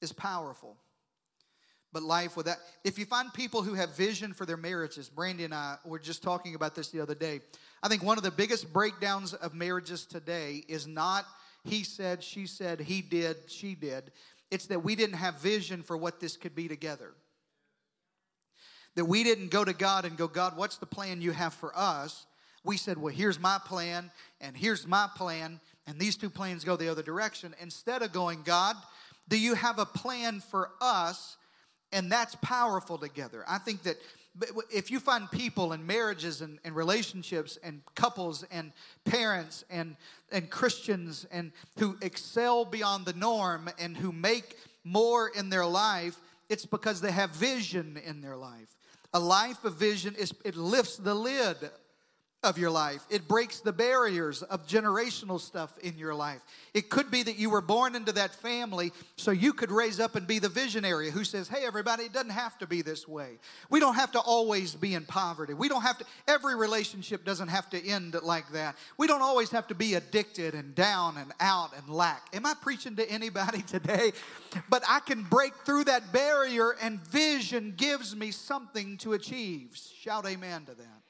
[0.02, 0.78] is powerful.
[1.94, 5.54] But life without, if you find people who have vision for their marriages, Brandy and
[5.54, 7.42] I were just talking about this the other day.
[7.84, 11.26] I think one of the biggest breakdowns of marriages today is not
[11.68, 14.12] he said, she said, he did, she did.
[14.50, 17.14] It's that we didn't have vision for what this could be together.
[18.96, 21.72] That we didn't go to God and go, God, what's the plan you have for
[21.76, 22.26] us?
[22.64, 26.76] We said, well, here's my plan, and here's my plan, and these two plans go
[26.76, 27.54] the other direction.
[27.62, 28.76] Instead of going, God,
[29.30, 31.38] do you have a plan for us?
[31.94, 33.46] And that's powerful together.
[33.48, 33.98] I think that
[34.72, 38.72] if you find people and marriages and, and, relationships and couples and
[39.06, 39.96] parents and,
[40.32, 46.20] and Christians and who excel beyond the norm and who make more in their life,
[46.50, 48.76] it's because they have vision in their life.
[49.14, 51.58] A life of vision is it lifts the lid
[52.48, 53.06] of your life.
[53.10, 56.42] It breaks the barriers of generational stuff in your life.
[56.74, 60.16] It could be that you were born into that family so you could raise up
[60.16, 63.38] and be the visionary who says, Hey, everybody, it doesn't have to be this way.
[63.70, 65.54] We don't have to always be in poverty.
[65.54, 68.78] We don't have to, every relationship doesn't have to end like that.
[68.98, 72.30] We don't always have to be addicted and down and out and lack.
[72.34, 74.14] Am I preaching to anybody today?
[74.70, 79.78] But I can break through that barrier, and vision gives me something to achieve.
[80.02, 81.07] Shout amen to that.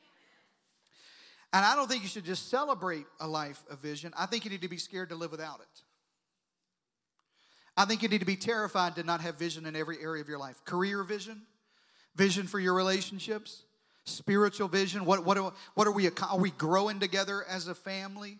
[1.53, 4.13] And I don't think you should just celebrate a life of vision.
[4.17, 5.81] I think you need to be scared to live without it.
[7.77, 10.27] I think you need to be terrified to not have vision in every area of
[10.27, 11.43] your life career vision,
[12.15, 13.63] vision for your relationships,
[14.03, 15.05] spiritual vision.
[15.05, 18.39] What, what, are, what are we, are we growing together as a family?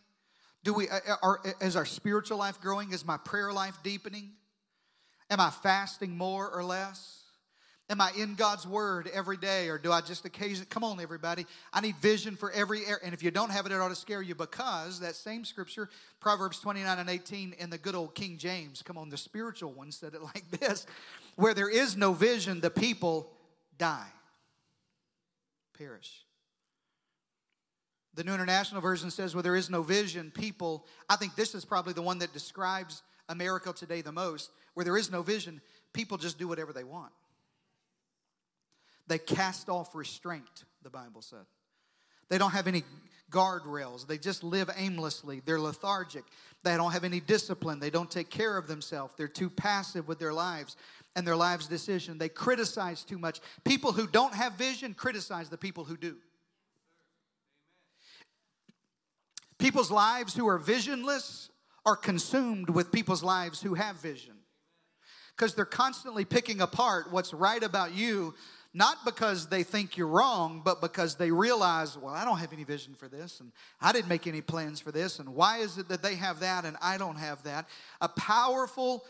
[0.64, 2.92] Do we, are, is our spiritual life growing?
[2.92, 4.32] Is my prayer life deepening?
[5.30, 7.24] Am I fasting more or less?
[7.90, 10.68] Am I in God's word every day or do I just occasionally?
[10.70, 11.46] Come on, everybody.
[11.72, 12.98] I need vision for every area.
[13.02, 15.90] And if you don't have it, it ought to scare you because that same scripture,
[16.20, 19.94] Proverbs 29 and 18, in the good old King James, come on, the spiritual one
[19.94, 20.86] said it like this
[21.38, 23.32] where there is no vision, the people
[23.78, 24.08] die,
[25.78, 26.24] perish.
[28.16, 31.64] The New International Version says, where there is no vision, people, I think this is
[31.64, 34.50] probably the one that describes America today the most.
[34.74, 35.62] Where there is no vision,
[35.94, 37.12] people just do whatever they want.
[39.08, 41.46] They cast off restraint, the Bible said.
[42.30, 42.84] They don't have any
[43.32, 44.08] guardrails.
[44.08, 45.42] They just live aimlessly.
[45.46, 46.24] They're lethargic.
[46.64, 47.80] They don't have any discipline.
[47.80, 49.14] They don't take care of themselves.
[49.18, 50.76] They're too passive with their lives
[51.16, 52.18] and their lives' decision.
[52.18, 53.40] They criticize too much.
[53.64, 56.18] People who don't have vision criticize the people who do.
[59.58, 61.50] People's lives who are visionless
[61.86, 64.36] are consumed with people's lives who have vision
[65.36, 68.34] because they're constantly picking apart what's right about you
[68.78, 72.64] not because they think you're wrong, but because they realize, well, I don't have any
[72.64, 75.90] vision for this, and I didn't make any plans for this, and why is it
[75.90, 77.68] that they have that and I don't have that?
[78.02, 79.04] A powerful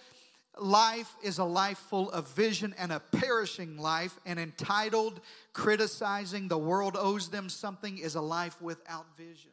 [0.58, 5.20] life is a life full of vision, and a perishing life, and entitled,
[5.52, 9.52] criticizing the world owes them something, is a life without vision.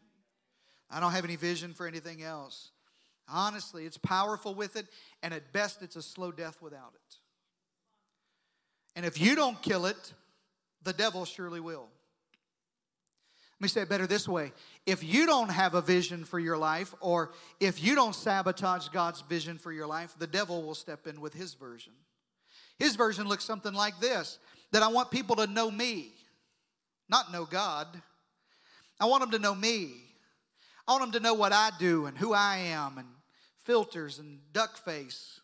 [0.88, 2.70] I don't have any vision for anything else.
[3.28, 4.86] Honestly, it's powerful with it,
[5.24, 7.16] and at best, it's a slow death without it.
[8.96, 10.12] And if you don't kill it,
[10.82, 11.88] the devil surely will.
[13.54, 14.52] Let me say it better this way.
[14.84, 19.22] If you don't have a vision for your life, or if you don't sabotage God's
[19.22, 21.92] vision for your life, the devil will step in with his version.
[22.78, 24.38] His version looks something like this
[24.72, 26.12] that I want people to know me,
[27.08, 27.86] not know God.
[29.00, 29.92] I want them to know me.
[30.86, 33.08] I want them to know what I do and who I am, and
[33.60, 35.40] filters and duck face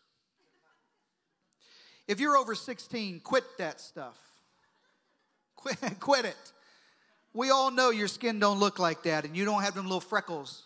[2.11, 4.17] if you're over 16, quit that stuff.
[5.55, 6.51] Quit, quit it.
[7.33, 10.01] We all know your skin don't look like that and you don't have them little
[10.01, 10.63] freckles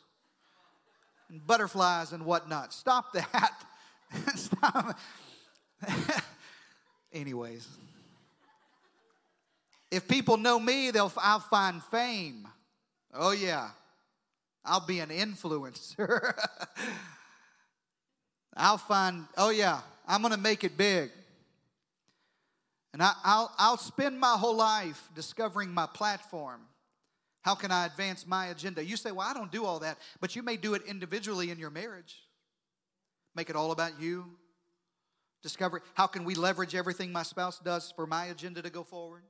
[1.30, 2.74] and butterflies and whatnot.
[2.74, 3.52] Stop that.
[4.36, 4.98] Stop.
[7.14, 7.68] Anyways,
[9.92, 12.48] if people know me, they'll I'll find fame.
[13.14, 13.70] Oh yeah,
[14.66, 16.34] I'll be an influencer.
[18.58, 19.26] I'll find.
[19.38, 21.12] Oh yeah, I'm gonna make it big.
[22.96, 26.62] And I, will I'll spend my whole life discovering my platform.
[27.42, 28.86] How can I advance my agenda?
[28.86, 31.60] You say, well, I don't do all that, but you may do it individually in
[31.60, 32.16] your marriage.
[33.36, 34.24] Make it all about you.
[35.44, 39.24] Discover how can we leverage everything my spouse does for my agenda to go forward?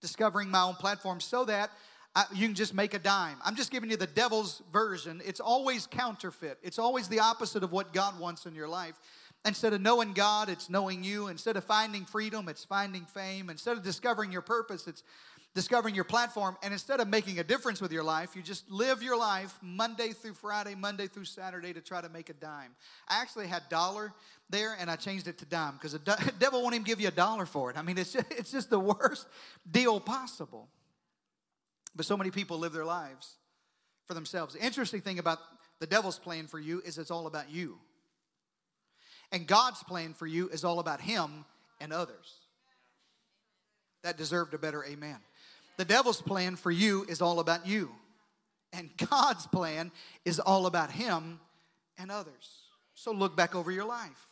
[0.00, 1.68] Discovering my own platform so that
[2.14, 3.36] I, you can just make a dime.
[3.44, 5.20] I'm just giving you the devil's version.
[5.22, 8.98] It's always counterfeit, it's always the opposite of what God wants in your life.
[9.44, 11.26] Instead of knowing God, it's knowing you.
[11.26, 13.50] Instead of finding freedom, it's finding fame.
[13.50, 15.02] Instead of discovering your purpose, it's
[15.54, 16.56] discovering your platform.
[16.62, 20.10] And instead of making a difference with your life, you just live your life Monday
[20.10, 22.70] through Friday, Monday through Saturday to try to make a dime.
[23.08, 24.12] I actually had dollar
[24.48, 27.12] there and I changed it to dime because the devil won't even give you a
[27.12, 27.76] dollar for it.
[27.76, 29.26] I mean, it's just, it's just the worst
[29.68, 30.68] deal possible.
[31.96, 33.34] But so many people live their lives
[34.06, 34.54] for themselves.
[34.54, 35.38] The interesting thing about
[35.80, 37.78] the devil's plan for you is it's all about you.
[39.32, 41.44] And God's plan for you is all about him
[41.80, 42.36] and others.
[44.04, 45.16] That deserved a better amen.
[45.78, 47.90] The devil's plan for you is all about you.
[48.72, 49.90] And God's plan
[50.24, 51.40] is all about him
[51.98, 52.62] and others.
[52.94, 54.28] So look back over your life.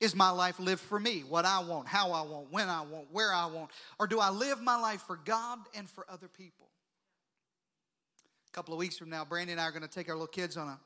[0.00, 1.22] Is my life lived for me?
[1.28, 3.70] What I want, how I want, when I want, where I want?
[3.98, 6.68] Or do I live my life for God and for other people?
[8.48, 10.26] A couple of weeks from now, Brandy and I are going to take our little
[10.26, 10.78] kids on a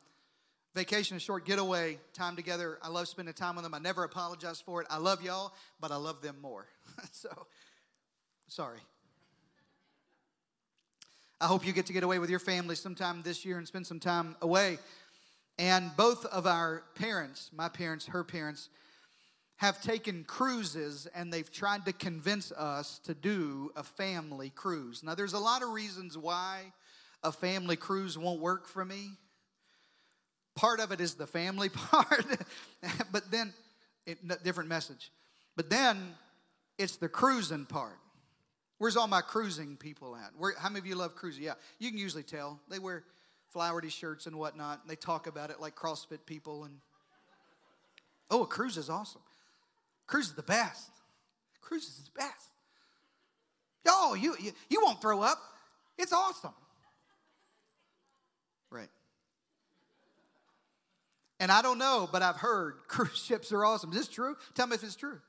[0.74, 2.78] vacation, a short getaway time together.
[2.82, 3.74] I love spending time with them.
[3.74, 4.86] I never apologize for it.
[4.90, 6.66] I love y'all, but I love them more.
[7.12, 7.28] so,
[8.48, 8.80] sorry.
[11.40, 13.86] I hope you get to get away with your family sometime this year and spend
[13.86, 14.78] some time away.
[15.58, 18.68] And both of our parents, my parents, her parents,
[19.56, 25.02] have taken cruises and they've tried to convince us to do a family cruise.
[25.04, 26.72] Now, there's a lot of reasons why
[27.22, 29.12] a family cruise won't work for me.
[30.54, 32.24] Part of it is the family part,
[33.12, 33.52] but then,
[34.06, 35.10] it, different message.
[35.56, 36.14] But then
[36.78, 37.98] it's the cruising part.
[38.78, 40.30] Where's all my cruising people at?
[40.36, 41.44] Where, how many of you love cruising?
[41.44, 42.60] Yeah, you can usually tell.
[42.68, 43.04] They wear
[43.54, 44.80] flowery shirts and whatnot.
[44.82, 46.64] And they talk about it like CrossFit people.
[46.64, 46.74] And
[48.30, 49.22] oh, a cruise is awesome.
[50.06, 50.90] Cruise is the best.
[51.60, 52.50] Cruise is the best.
[53.86, 55.38] Oh, you, you, you won't throw up.
[55.98, 56.54] It's awesome.
[58.70, 58.88] Right.
[61.44, 63.90] And I don't know, but I've heard cruise ships are awesome.
[63.90, 64.34] Is this true?
[64.54, 65.20] Tell me if it's true.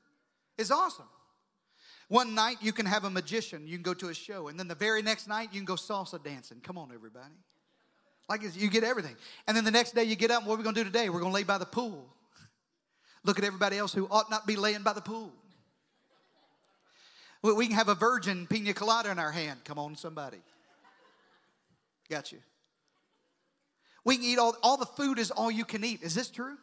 [0.56, 1.04] It's awesome.
[2.08, 4.66] One night you can have a magician, you can go to a show, and then
[4.66, 6.60] the very next night you can go salsa dancing.
[6.62, 7.34] Come on, everybody.
[8.30, 9.14] Like you get everything.
[9.46, 11.10] And then the next day you get up, what are we gonna do today?
[11.10, 12.06] We're gonna lay by the pool.
[13.22, 15.34] Look at everybody else who ought not be laying by the pool.
[17.42, 19.66] We can have a virgin pina colada in our hand.
[19.66, 20.38] Come on, somebody.
[22.08, 22.38] Got you.
[24.06, 26.00] We can eat all, all the food is all you can eat.
[26.02, 26.56] Is this true?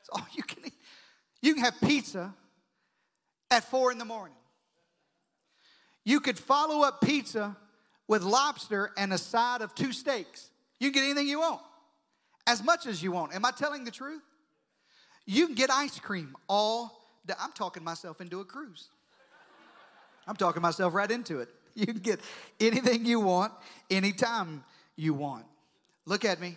[0.00, 0.74] It's all you can eat.
[1.42, 2.32] You can have pizza
[3.50, 4.34] at four in the morning.
[6.02, 7.58] You could follow up pizza
[8.08, 10.48] with lobster and a side of two steaks.
[10.80, 11.60] You can get anything you want,
[12.46, 13.34] as much as you want.
[13.34, 14.22] Am I telling the truth?
[15.26, 17.34] You can get ice cream all day.
[17.38, 18.88] I'm talking myself into a cruise.
[20.26, 21.50] I'm talking myself right into it.
[21.74, 22.20] You can get
[22.58, 23.52] anything you want,
[23.90, 24.64] anytime
[24.96, 25.44] you want.
[26.06, 26.56] Look at me.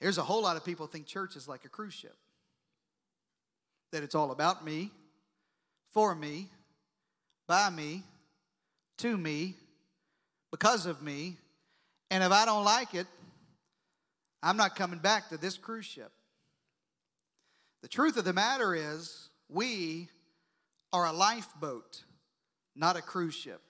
[0.00, 2.16] There's a whole lot of people think church is like a cruise ship.
[3.92, 4.90] That it's all about me,
[5.90, 6.48] for me,
[7.46, 8.02] by me,
[8.98, 9.54] to me,
[10.50, 11.36] because of me.
[12.10, 13.06] And if I don't like it,
[14.42, 16.10] I'm not coming back to this cruise ship.
[17.82, 20.08] The truth of the matter is, we
[20.92, 22.04] are a lifeboat,
[22.74, 23.60] not a cruise ship.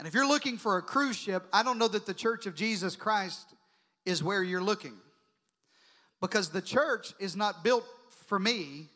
[0.00, 2.54] And if you're looking for a cruise ship, I don't know that the church of
[2.54, 3.52] Jesus Christ
[4.06, 4.94] is where you're looking.
[6.22, 7.84] Because the church is not built
[8.24, 8.88] for me.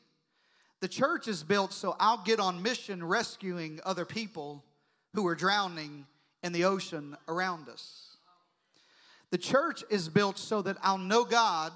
[0.80, 4.64] The church is built so I'll get on mission rescuing other people
[5.12, 6.06] who are drowning
[6.42, 8.16] in the ocean around us.
[9.30, 11.74] The church is built so that I'll know God.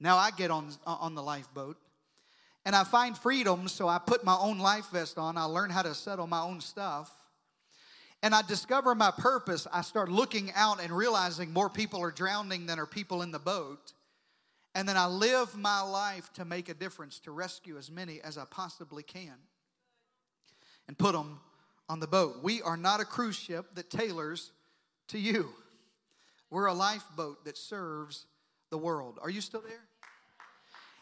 [0.00, 1.76] Now I get on, uh, on the lifeboat
[2.64, 5.36] and I find freedom, so I put my own life vest on.
[5.36, 7.12] I learn how to settle my own stuff
[8.22, 12.66] and I discover my purpose, I start looking out and realizing more people are drowning
[12.66, 13.92] than are people in the boat.
[14.74, 18.36] And then I live my life to make a difference, to rescue as many as
[18.36, 19.34] I possibly can
[20.88, 21.40] and put them
[21.88, 22.42] on the boat.
[22.42, 24.52] We are not a cruise ship that tailors
[25.08, 25.48] to you,
[26.50, 28.26] we're a lifeboat that serves
[28.70, 29.18] the world.
[29.22, 29.80] Are you still there?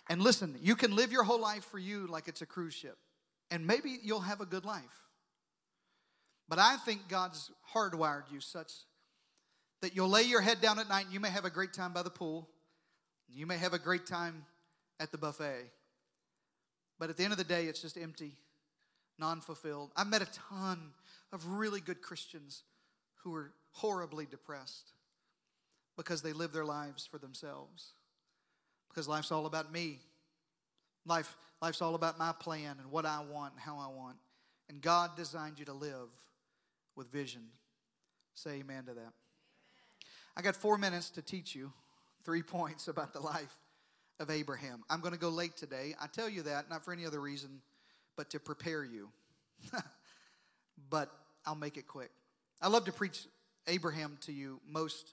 [0.08, 2.96] And listen, you can live your whole life for you like it's a cruise ship,
[3.50, 5.05] and maybe you'll have a good life.
[6.48, 8.72] But I think God's hardwired you such
[9.82, 11.92] that you'll lay your head down at night and you may have a great time
[11.92, 12.48] by the pool.
[13.28, 14.44] You may have a great time
[15.00, 15.70] at the buffet.
[16.98, 18.32] But at the end of the day, it's just empty,
[19.18, 19.90] non fulfilled.
[19.96, 20.92] I've met a ton
[21.32, 22.62] of really good Christians
[23.22, 24.92] who are horribly depressed
[25.96, 27.92] because they live their lives for themselves.
[28.88, 29.98] because life's all about me.
[31.04, 34.16] Life, life's all about my plan and what I want and how I want.
[34.70, 36.08] And God designed you to live
[36.96, 37.42] with vision.
[38.34, 39.12] Say amen to that.
[40.36, 41.72] I got four minutes to teach you
[42.24, 43.54] three points about the life
[44.18, 44.82] of Abraham.
[44.88, 45.94] I'm going to go late today.
[46.00, 47.60] I tell you that not for any other reason,
[48.16, 49.08] but to prepare you.
[50.90, 51.10] but
[51.44, 52.10] I'll make it quick.
[52.60, 53.26] I love to preach
[53.66, 55.12] Abraham to you most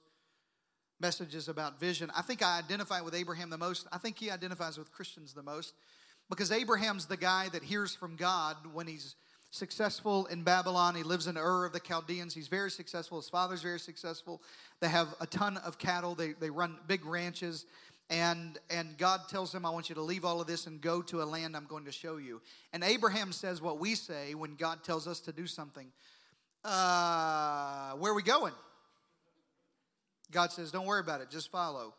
[1.00, 2.10] messages about vision.
[2.16, 3.88] I think I identify with Abraham the most.
[3.92, 5.74] I think he identifies with Christians the most
[6.30, 9.16] because Abraham's the guy that hears from God when he's
[9.54, 10.96] successful in Babylon.
[10.96, 12.34] He lives in Ur of the Chaldeans.
[12.34, 13.20] He's very successful.
[13.20, 14.42] His father's very successful.
[14.80, 16.16] They have a ton of cattle.
[16.16, 17.66] They, they run big ranches.
[18.10, 21.04] And, and God tells him, I want you to leave all of this and go
[21.04, 22.42] to a land I'm going to show you.
[22.74, 25.88] And Abraham says what we say when God tells us to do something
[26.66, 28.54] uh, Where are we going?
[30.32, 31.94] God says, Don't worry about it, just follow.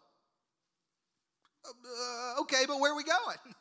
[1.64, 3.38] Uh, okay, but where are we going?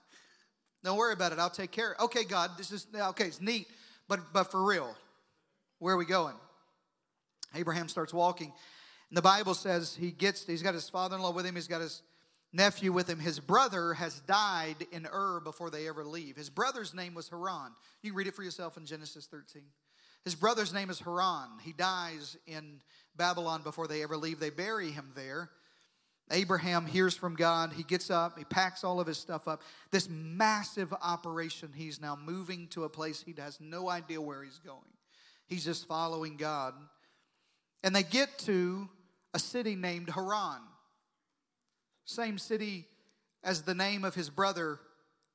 [0.83, 1.95] Don't worry about it, I'll take care.
[1.99, 3.67] Okay, God, this is okay, it's neat,
[4.07, 4.95] but but for real,
[5.79, 6.35] where are we going?
[7.55, 8.51] Abraham starts walking.
[9.09, 11.67] And the Bible says he gets, he's got his father in law with him, he's
[11.67, 12.01] got his
[12.51, 13.19] nephew with him.
[13.19, 16.35] His brother has died in Ur before they ever leave.
[16.35, 17.71] His brother's name was Haran.
[18.01, 19.63] You can read it for yourself in Genesis 13.
[20.23, 21.49] His brother's name is Haran.
[21.61, 22.81] He dies in
[23.15, 24.39] Babylon before they ever leave.
[24.39, 25.49] They bury him there.
[26.32, 27.74] Abraham hears from God.
[27.74, 29.61] He gets up, he packs all of his stuff up.
[29.91, 34.59] This massive operation, he's now moving to a place he has no idea where he's
[34.59, 34.80] going.
[35.47, 36.74] He's just following God.
[37.84, 38.89] And they get to
[39.34, 40.61] a city named Haran,
[42.05, 42.88] same city
[43.43, 44.80] as the name of his brother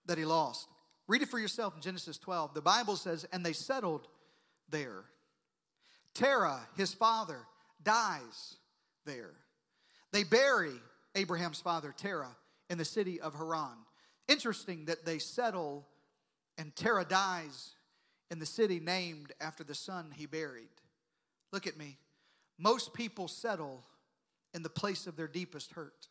[0.06, 0.66] that he lost.
[1.06, 2.54] Read it for yourself in Genesis 12.
[2.54, 4.08] The Bible says, And they settled
[4.68, 5.04] there.
[6.14, 7.38] Terah, his father,
[7.82, 8.56] dies
[9.04, 9.34] there.
[10.18, 10.72] They bury
[11.14, 12.34] Abraham's father, Terah,
[12.68, 13.76] in the city of Haran.
[14.26, 15.86] Interesting that they settle
[16.56, 17.70] and Terah dies
[18.28, 20.66] in the city named after the son he buried.
[21.52, 21.98] Look at me.
[22.58, 23.84] Most people settle
[24.54, 26.08] in the place of their deepest hurt.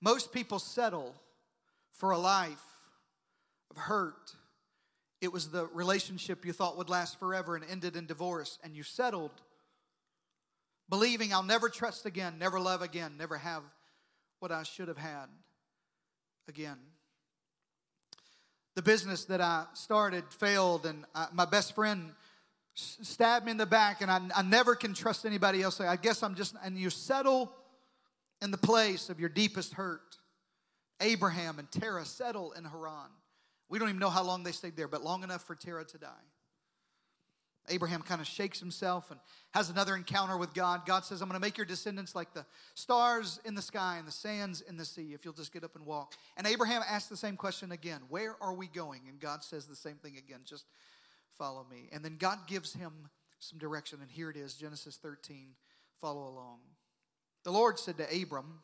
[0.00, 1.14] Most people settle
[1.92, 2.64] for a life
[3.70, 4.34] of hurt
[5.22, 8.82] it was the relationship you thought would last forever and ended in divorce, and you
[8.82, 9.30] settled
[10.92, 13.62] believing I'll never trust again, never love again, never have
[14.40, 15.24] what I should have had
[16.48, 16.76] again.
[18.74, 22.10] The business that I started failed, and I, my best friend
[22.74, 25.80] stabbed me in the back, and I, I never can trust anybody else.
[25.80, 27.50] I guess I'm just, and you settle
[28.42, 30.18] in the place of your deepest hurt.
[31.00, 33.08] Abraham and Terah settle in Haran.
[33.70, 35.96] We don't even know how long they stayed there, but long enough for Terah to
[35.96, 36.31] die.
[37.68, 39.20] Abraham kind of shakes himself and
[39.52, 40.84] has another encounter with God.
[40.84, 42.44] God says, I'm going to make your descendants like the
[42.74, 45.76] stars in the sky and the sands in the sea if you'll just get up
[45.76, 46.14] and walk.
[46.36, 49.02] And Abraham asks the same question again Where are we going?
[49.08, 50.64] And God says the same thing again just
[51.38, 51.88] follow me.
[51.92, 52.92] And then God gives him
[53.38, 53.98] some direction.
[54.00, 55.50] And here it is Genesis 13.
[56.00, 56.58] Follow along.
[57.44, 58.60] The Lord said to Abram,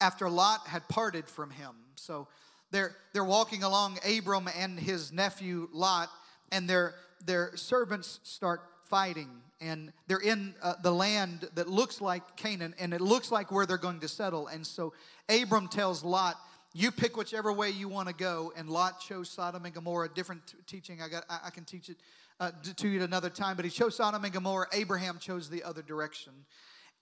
[0.00, 2.28] after Lot had parted from him, so
[2.70, 6.10] they're, they're walking along, Abram and his nephew Lot,
[6.50, 6.94] and their,
[7.24, 9.28] their servants start fighting.
[9.60, 13.66] And they're in uh, the land that looks like Canaan, and it looks like where
[13.66, 14.46] they're going to settle.
[14.48, 14.92] And so
[15.28, 16.36] Abram tells Lot,
[16.74, 18.52] you pick whichever way you want to go.
[18.56, 20.08] And Lot chose Sodom and Gomorrah.
[20.12, 21.00] Different t- teaching.
[21.00, 21.24] I got.
[21.30, 21.96] I, I can teach it
[22.40, 23.56] uh, to you at another time.
[23.56, 24.66] But he chose Sodom and Gomorrah.
[24.72, 26.32] Abraham chose the other direction.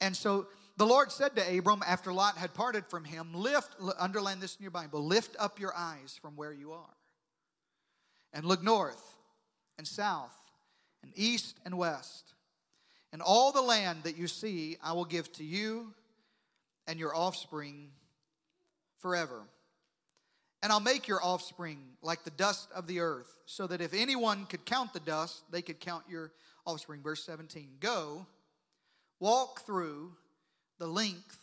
[0.00, 0.46] And so
[0.76, 4.62] the Lord said to Abram after Lot had parted from him, Lift, underline this in
[4.62, 6.96] your Bible, lift up your eyes from where you are
[8.32, 9.11] and look north
[9.78, 10.36] and south
[11.02, 12.34] and east and west.
[13.12, 15.92] And all the land that you see, I will give to you
[16.86, 17.90] and your offspring
[18.98, 19.42] forever.
[20.62, 24.46] And I'll make your offspring like the dust of the earth, so that if anyone
[24.46, 26.32] could count the dust, they could count your
[26.64, 27.02] offspring.
[27.02, 28.26] Verse 17 Go,
[29.18, 30.12] walk through
[30.78, 31.38] the length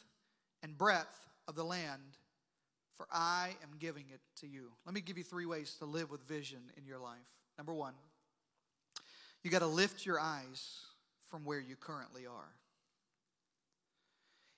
[0.64, 2.02] and breadth of the land,
[2.96, 4.72] for I am giving it to you.
[4.86, 7.18] Let me give you three ways to live with vision in your life.
[7.58, 7.94] Number one,
[9.44, 10.80] you got to lift your eyes
[11.28, 12.54] from where you currently are.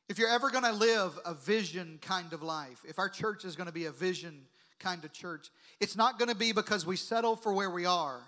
[0.09, 3.55] If you're ever going to live a vision kind of life, if our church is
[3.55, 4.41] going to be a vision
[4.79, 8.21] kind of church, it's not going to be because we settle for where we are.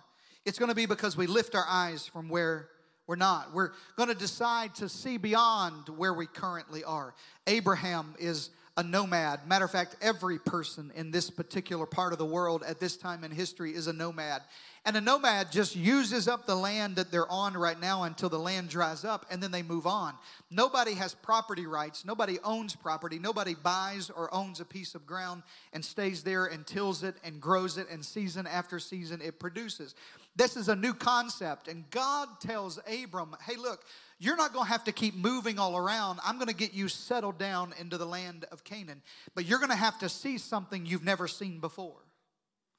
[0.46, 2.70] It's going to be because we lift our eyes from where
[3.08, 3.54] we're not.
[3.54, 7.14] We're going to decide to see beyond where we currently are.
[7.48, 9.46] Abraham is a nomad.
[9.48, 13.24] Matter of fact, every person in this particular part of the world at this time
[13.24, 14.42] in history is a nomad.
[14.86, 18.38] And a nomad just uses up the land that they're on right now until the
[18.38, 20.14] land dries up and then they move on.
[20.52, 22.04] Nobody has property rights.
[22.04, 23.18] Nobody owns property.
[23.18, 27.40] Nobody buys or owns a piece of ground and stays there and tills it and
[27.40, 29.96] grows it and season after season it produces.
[30.36, 31.70] This is a new concept.
[31.70, 33.86] And God tells Abram, hey, look,
[34.20, 36.20] you're not going to have to keep moving all around.
[36.26, 39.02] I'm going to get you settled down into the land of Canaan.
[39.34, 41.96] But you're going to have to see something you've never seen before.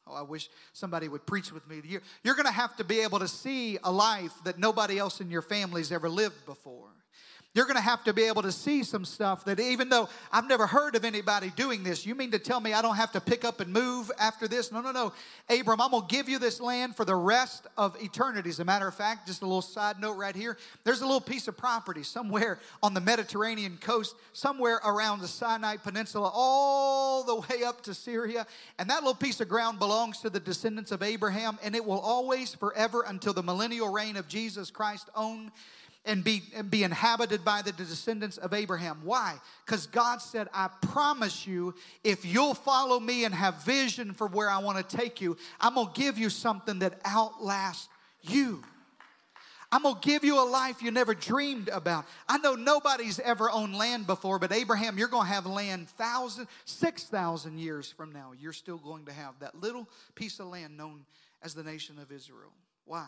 [0.06, 1.80] Oh, I wish somebody would preach with me.
[1.84, 5.20] You're, you're going to have to be able to see a life that nobody else
[5.20, 6.90] in your family's ever lived before.
[7.54, 10.48] You're going to have to be able to see some stuff that even though I've
[10.48, 13.20] never heard of anybody doing this, you mean to tell me I don't have to
[13.20, 14.72] pick up and move after this?
[14.72, 15.12] No, no, no.
[15.48, 18.50] Abram, I'm going to give you this land for the rest of eternity.
[18.50, 21.20] As a matter of fact, just a little side note right here there's a little
[21.20, 27.36] piece of property somewhere on the Mediterranean coast, somewhere around the Sinai Peninsula, all the
[27.36, 28.48] way up to Syria.
[28.80, 32.00] And that little piece of ground belongs to the descendants of Abraham, and it will
[32.00, 35.52] always, forever, until the millennial reign of Jesus Christ, own
[36.04, 39.00] and be, and be inhabited by the descendants of Abraham.
[39.04, 39.36] Why?
[39.64, 44.50] Because God said, I promise you, if you'll follow me and have vision for where
[44.50, 47.88] I want to take you, I'm going to give you something that outlasts
[48.22, 48.62] you.
[49.72, 52.04] I'm going to give you a life you never dreamed about.
[52.28, 56.46] I know nobody's ever owned land before, but Abraham, you're going to have land thousand,
[56.64, 58.32] six thousand years from now.
[58.38, 61.06] You're still going to have that little piece of land known
[61.42, 62.52] as the nation of Israel.
[62.84, 63.06] Why?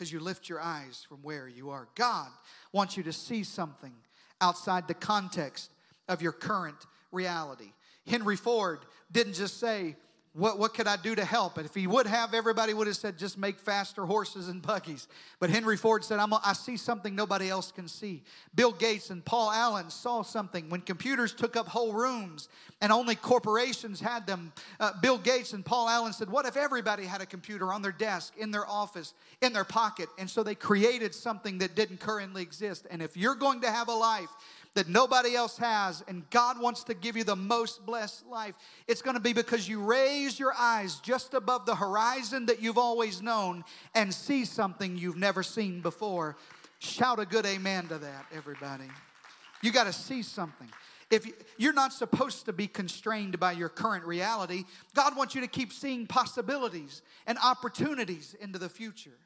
[0.00, 1.86] Because you lift your eyes from where you are.
[1.94, 2.28] God
[2.72, 3.92] wants you to see something
[4.40, 5.70] outside the context
[6.08, 7.72] of your current reality.
[8.06, 8.78] Henry Ford
[9.12, 9.96] didn't just say,
[10.32, 11.56] what, what could I do to help?
[11.56, 15.08] And if he would have, everybody would have said, just make faster horses and buggies.
[15.40, 18.22] But Henry Ford said, I'm see something nobody else can see.
[18.54, 22.48] Bill Gates and Paul Allen saw something when computers took up whole rooms
[22.80, 24.52] and only corporations had them.
[24.78, 27.92] Uh, Bill Gates and Paul Allen said, What if everybody had a computer on their
[27.92, 30.08] desk, in their office, in their pocket?
[30.16, 32.86] And so they created something that didn't currently exist.
[32.88, 34.30] And if you're going to have a life,
[34.74, 38.54] that nobody else has, and God wants to give you the most blessed life,
[38.86, 42.78] it's going to be because you raise your eyes just above the horizon that you've
[42.78, 43.64] always known
[43.94, 46.36] and see something you've never seen before.
[46.78, 48.88] Shout a good amen to that, everybody.
[49.62, 50.68] You got to see something.
[51.10, 51.26] If
[51.58, 54.64] you're not supposed to be constrained by your current reality,
[54.94, 59.18] God wants you to keep seeing possibilities and opportunities into the future.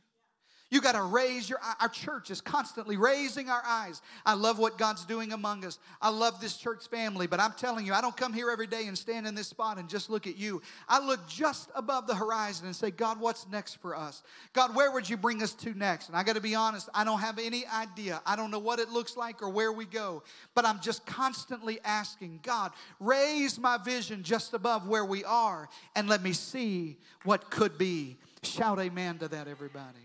[0.70, 4.00] You got to raise your our church is constantly raising our eyes.
[4.24, 5.78] I love what God's doing among us.
[6.00, 8.86] I love this church family, but I'm telling you, I don't come here every day
[8.86, 10.62] and stand in this spot and just look at you.
[10.88, 14.22] I look just above the horizon and say, God, what's next for us?
[14.52, 16.08] God, where would you bring us to next?
[16.08, 18.20] And I got to be honest, I don't have any idea.
[18.24, 20.22] I don't know what it looks like or where we go,
[20.54, 26.08] but I'm just constantly asking, God, raise my vision just above where we are and
[26.08, 28.16] let me see what could be.
[28.42, 30.03] Shout amen to that, everybody.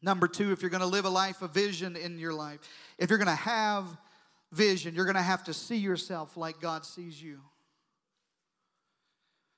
[0.00, 2.60] Number two, if you're going to live a life of vision in your life,
[2.98, 3.84] if you're going to have
[4.52, 7.40] vision, you're going to have to see yourself like God sees you.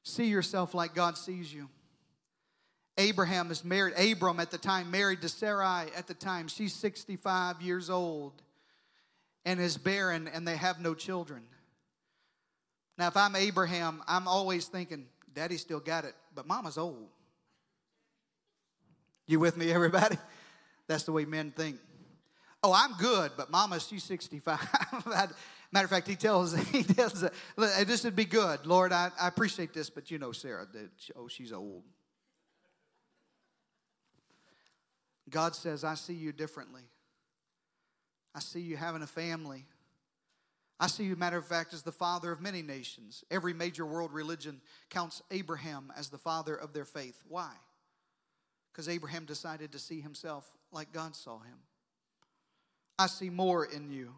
[0.02, 1.68] See yourself like God sees you.
[2.96, 6.48] Abraham is married, Abram at the time, married to Sarai at the time.
[6.48, 8.42] She's 65 years old
[9.44, 11.42] and is barren, and they have no children.
[12.98, 17.08] Now, if I'm Abraham, I'm always thinking, Daddy still got it, but Mama's old.
[19.30, 20.16] You with me, everybody?
[20.88, 21.78] That's the way men think.
[22.64, 24.58] Oh, I'm good, but Mama, she's 65.
[25.72, 27.24] Matter of fact, he tells, he tells,
[27.56, 28.66] this would be good.
[28.66, 31.84] Lord, I, I appreciate this, but you know, Sarah, that, oh, she's old.
[35.30, 36.82] God says, I see you differently.
[38.34, 39.64] I see you having a family.
[40.80, 43.22] I see you, matter of fact, as the father of many nations.
[43.30, 47.22] Every major world religion counts Abraham as the father of their faith.
[47.28, 47.52] Why?
[48.72, 51.58] Because Abraham decided to see himself like God saw him.
[52.98, 54.14] I see more in you.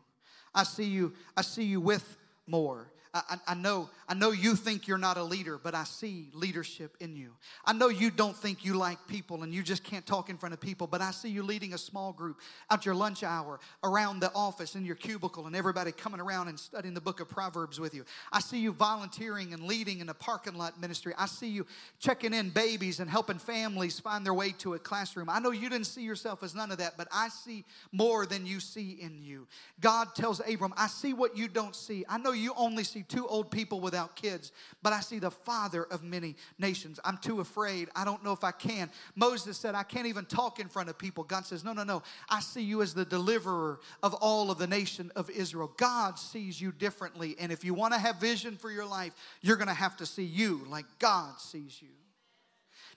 [0.55, 2.91] I see you, I see you with more.
[3.15, 6.97] I, I, know, I know you think you're not a leader, but I see leadership
[6.99, 7.33] in you.
[7.63, 10.55] I know you don't think you like people and you just can't talk in front
[10.55, 12.41] of people, but I see you leading a small group
[12.71, 16.59] out your lunch hour, around the office, in your cubicle, and everybody coming around and
[16.59, 18.07] studying the book of Proverbs with you.
[18.33, 21.13] I see you volunteering and leading in a parking lot ministry.
[21.19, 21.67] I see you
[22.01, 25.29] checking in babies and helping families find their way to a classroom.
[25.29, 28.47] I know you didn't see yourself as none of that, but I see more than
[28.47, 29.47] you see in you.
[29.83, 32.07] God tells Abram, I see what you don't see.
[32.09, 35.85] I know you only see two old people without kids, but I see the father
[35.85, 37.01] of many nations.
[37.05, 37.89] I'm too afraid.
[37.95, 38.91] I don't know if I can.
[39.15, 41.25] Moses said, I can't even talk in front of people.
[41.25, 42.03] God says, No, no, no.
[42.29, 45.73] I see you as the deliverer of all of the nation of Israel.
[45.77, 47.37] God sees you differently.
[47.39, 50.07] And if you want to have vision for your life, you're going to have to
[50.07, 51.89] see you like God sees you.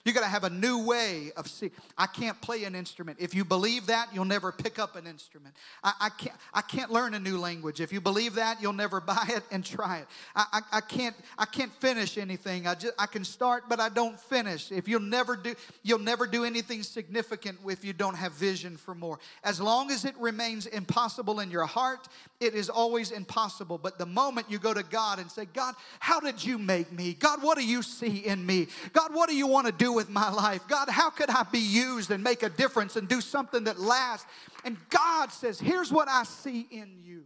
[0.06, 1.72] You got to have a new way of seeing.
[1.98, 3.18] I can't play an instrument.
[3.20, 5.56] If you believe that, you'll never pick up an instrument.
[5.82, 6.36] I, I, can't.
[6.54, 7.80] I can't learn a new language.
[7.80, 10.06] If you believe that, you'll never buy it and try it.
[10.36, 11.16] I, I, I can't.
[11.36, 12.68] I can't finish anything.
[12.68, 12.94] I just.
[13.00, 14.70] I can start, but I don't finish.
[14.70, 18.94] If you'll never do, you'll never do anything significant if you don't have vision for
[18.94, 19.18] more.
[19.42, 22.06] As long as it remains impossible in your heart,
[22.38, 23.76] it is always impossible.
[23.76, 27.14] But the moment you go to God and say, God, how did you make me?
[27.14, 28.68] God, what do you see in me?
[28.92, 30.60] God, what do you want to do with my life?
[30.68, 34.26] God, how could I be used and make a difference and do something that lasts?
[34.64, 37.24] And God says, Here's what I see in you.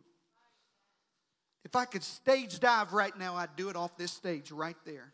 [1.64, 5.12] If I could stage dive right now, I'd do it off this stage right there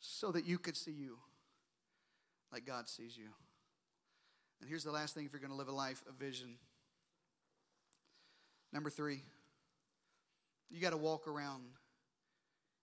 [0.00, 1.16] so that you could see you
[2.52, 3.30] like God sees you.
[4.60, 6.56] And here's the last thing if you're going to live a life of vision.
[8.72, 9.22] Number three,
[10.70, 11.62] you got to walk around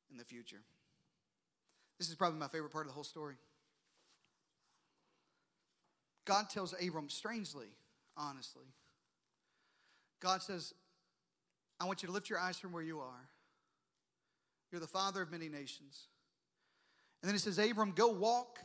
[0.09, 0.61] in the future.
[2.01, 3.35] This is probably my favorite part of the whole story.
[6.25, 7.67] God tells Abram, strangely,
[8.17, 8.65] honestly,
[10.19, 10.73] God says,
[11.79, 13.29] I want you to lift your eyes from where you are.
[14.71, 16.07] You're the father of many nations.
[17.21, 18.57] And then he says, Abram, go walk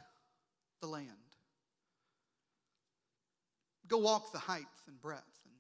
[0.80, 1.11] the land.
[3.87, 5.53] Go walk the height and breadth and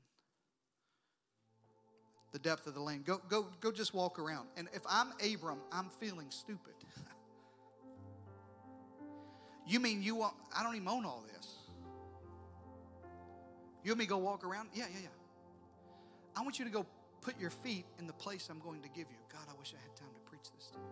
[2.32, 3.04] the depth of the land.
[3.04, 4.48] Go, go, go just walk around.
[4.56, 6.72] And if I'm Abram, I'm feeling stupid.
[9.66, 11.54] You mean you want, I don't even own all this.
[13.82, 14.68] You want me to go walk around?
[14.74, 15.08] Yeah, yeah, yeah.
[16.36, 16.86] I want you to go
[17.20, 19.16] put your feet in the place I'm going to give you.
[19.32, 20.84] God, I wish I had time to preach this to you.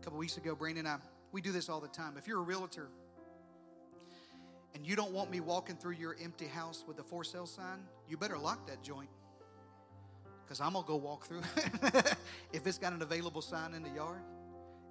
[0.00, 0.98] A couple weeks ago, Brandon and I,
[1.32, 2.14] we do this all the time.
[2.16, 2.88] If you're a realtor
[4.74, 7.80] and you don't want me walking through your empty house with a for sale sign,
[8.08, 9.08] you better lock that joint
[10.44, 11.42] because I'm going to go walk through
[12.52, 14.22] if it's got an available sign in the yard.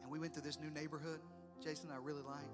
[0.08, 1.20] And we went to this new neighborhood,
[1.62, 2.48] Jason, I really like.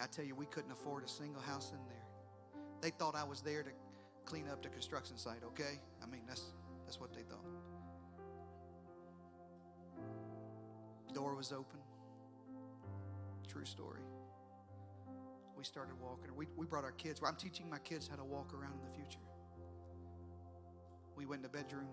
[0.00, 2.62] I tell you, we couldn't afford a single house in there.
[2.80, 3.70] They thought I was there to
[4.24, 5.80] clean up the construction site, okay?
[6.00, 6.52] I mean, that's,
[6.84, 7.44] that's what they thought.
[11.12, 11.80] Door was open.
[13.48, 14.02] True story.
[15.58, 16.30] We started walking.
[16.36, 17.20] We, we brought our kids.
[17.26, 19.18] I'm teaching my kids how to walk around in the future.
[21.16, 21.88] We went in the bedroom.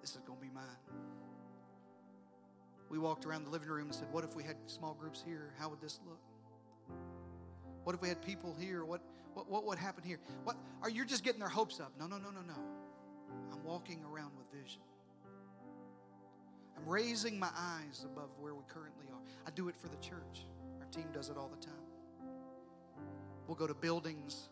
[0.00, 1.17] This is going to be mine
[2.90, 5.52] we walked around the living room and said, What if we had small groups here?
[5.58, 6.20] How would this look?
[7.84, 8.84] What if we had people here?
[8.84, 9.00] What,
[9.34, 10.18] what, what would happen here?
[10.44, 11.92] What, are you just getting their hopes up?
[11.98, 12.54] No, no, no, no, no.
[13.52, 14.82] I'm walking around with vision.
[16.76, 19.20] I'm raising my eyes above where we currently are.
[19.46, 20.46] I do it for the church.
[20.80, 21.74] Our team does it all the time.
[23.46, 24.48] We'll go to buildings.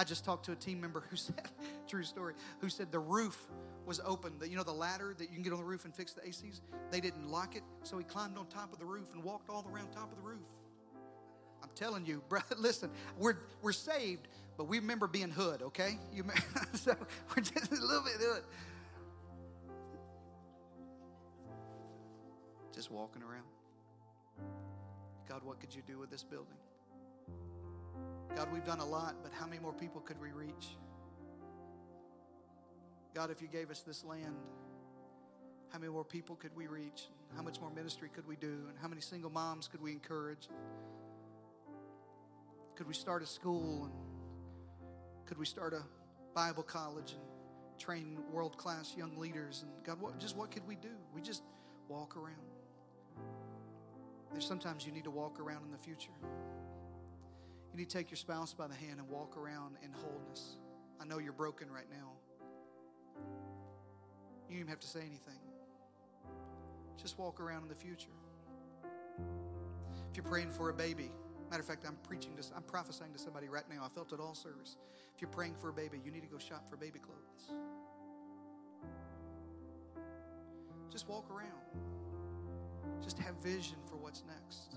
[0.00, 1.50] I just talked to a team member who said,
[1.86, 3.38] true story, who said the roof
[3.84, 4.32] was open.
[4.38, 6.22] The, you know, the ladder that you can get on the roof and fix the
[6.22, 6.62] ACs?
[6.90, 9.66] They didn't lock it, so he climbed on top of the roof and walked all
[9.70, 10.40] around top of the roof.
[11.62, 12.88] I'm telling you, brother, listen,
[13.18, 14.26] we're, we're saved,
[14.56, 15.98] but we remember being hood, okay?
[16.14, 16.24] You,
[16.72, 16.96] so
[17.36, 18.42] we're just a little bit hood.
[22.74, 23.44] Just walking around.
[25.28, 26.56] God, what could you do with this building?
[28.36, 30.76] God, we've done a lot, but how many more people could we reach?
[33.14, 34.36] God, if you gave us this land,
[35.72, 37.08] how many more people could we reach?
[37.36, 38.66] How much more ministry could we do?
[38.68, 40.48] And how many single moms could we encourage?
[42.76, 43.84] Could we start a school?
[43.84, 45.82] And could we start a
[46.34, 49.62] Bible college and train world class young leaders?
[49.62, 50.88] And God, what, just what could we do?
[51.14, 51.42] We just
[51.88, 52.36] walk around.
[54.32, 56.10] There's sometimes you need to walk around in the future.
[57.72, 60.56] You need to take your spouse by the hand and walk around in wholeness.
[61.00, 62.12] I know you're broken right now.
[64.48, 65.38] You don't even have to say anything.
[67.00, 68.08] Just walk around in the future.
[70.10, 71.10] If you're praying for a baby,
[71.50, 73.84] matter of fact, I'm preaching this, I'm prophesying to somebody right now.
[73.84, 74.76] I felt it all service.
[75.14, 77.52] If you're praying for a baby, you need to go shop for baby clothes.
[80.90, 81.46] Just walk around.
[83.02, 84.76] Just have vision for what's next.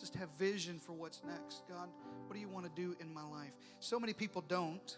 [0.00, 1.62] Just have vision for what's next.
[1.68, 1.88] God,
[2.26, 3.52] what do you want to do in my life?
[3.80, 4.96] So many people don't.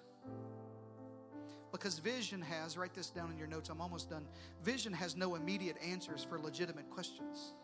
[1.72, 4.26] Because vision has, write this down in your notes, I'm almost done.
[4.62, 7.54] Vision has no immediate answers for legitimate questions.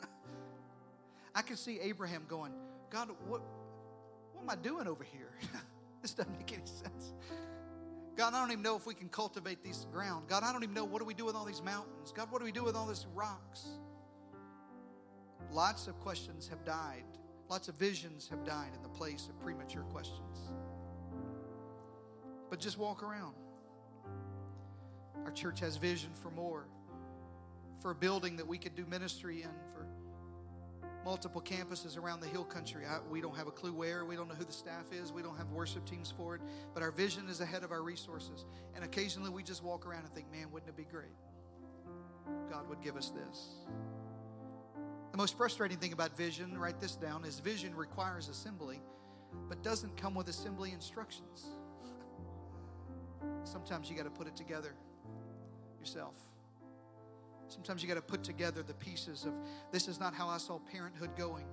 [1.34, 2.52] I can see Abraham going,
[2.88, 3.42] God, what,
[4.32, 5.32] what am I doing over here?
[6.02, 7.12] this doesn't make any sense.
[8.16, 10.28] God, I don't even know if we can cultivate this ground.
[10.28, 12.12] God, I don't even know what do we do with all these mountains.
[12.14, 13.66] God, what do we do with all these rocks?
[15.52, 17.04] Lots of questions have died.
[17.48, 20.50] Lots of visions have died in the place of premature questions
[22.54, 23.34] but just walk around.
[25.24, 26.68] Our church has vision for more,
[27.80, 29.86] for a building that we could do ministry in, for
[31.04, 32.84] multiple campuses around the hill country.
[32.86, 35.20] I, we don't have a clue where, we don't know who the staff is, we
[35.20, 36.42] don't have worship teams for it,
[36.72, 38.44] but our vision is ahead of our resources.
[38.76, 41.16] And occasionally we just walk around and think, man, wouldn't it be great?
[42.48, 43.48] God would give us this.
[45.14, 48.80] The most frustrating thing about vision, write this down, is vision requires assembly,
[49.48, 51.50] but doesn't come with assembly instructions.
[53.44, 54.74] Sometimes you got to put it together
[55.78, 56.16] yourself.
[57.46, 59.34] Sometimes you got to put together the pieces of
[59.70, 61.46] this is not how I saw parenthood going,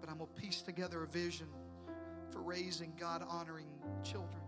[0.00, 1.46] but I'm going to piece together a vision
[2.32, 3.68] for raising God honoring
[4.02, 4.39] children.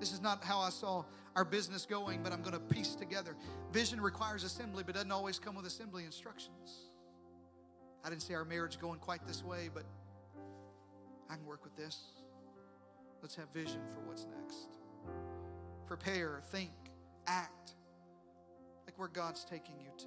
[0.00, 1.04] This is not how I saw
[1.36, 3.36] our business going, but I'm going to piece together.
[3.72, 6.90] Vision requires assembly, but doesn't always come with assembly instructions.
[8.04, 9.84] I didn't see our marriage going quite this way, but
[11.30, 11.98] I can work with this.
[13.22, 14.68] Let's have vision for what's next.
[15.86, 16.72] Prepare, think,
[17.26, 17.72] act
[18.86, 20.06] like where God's taking you to.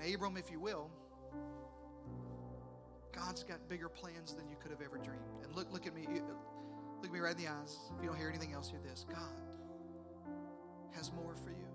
[0.00, 0.90] And Abram, if you will,
[3.12, 5.13] God's got bigger plans than you could have ever dreamed.
[7.24, 7.78] Right in the eyes.
[7.96, 9.06] If you don't hear anything else, hear this.
[9.08, 9.18] God
[10.92, 11.66] has more for you.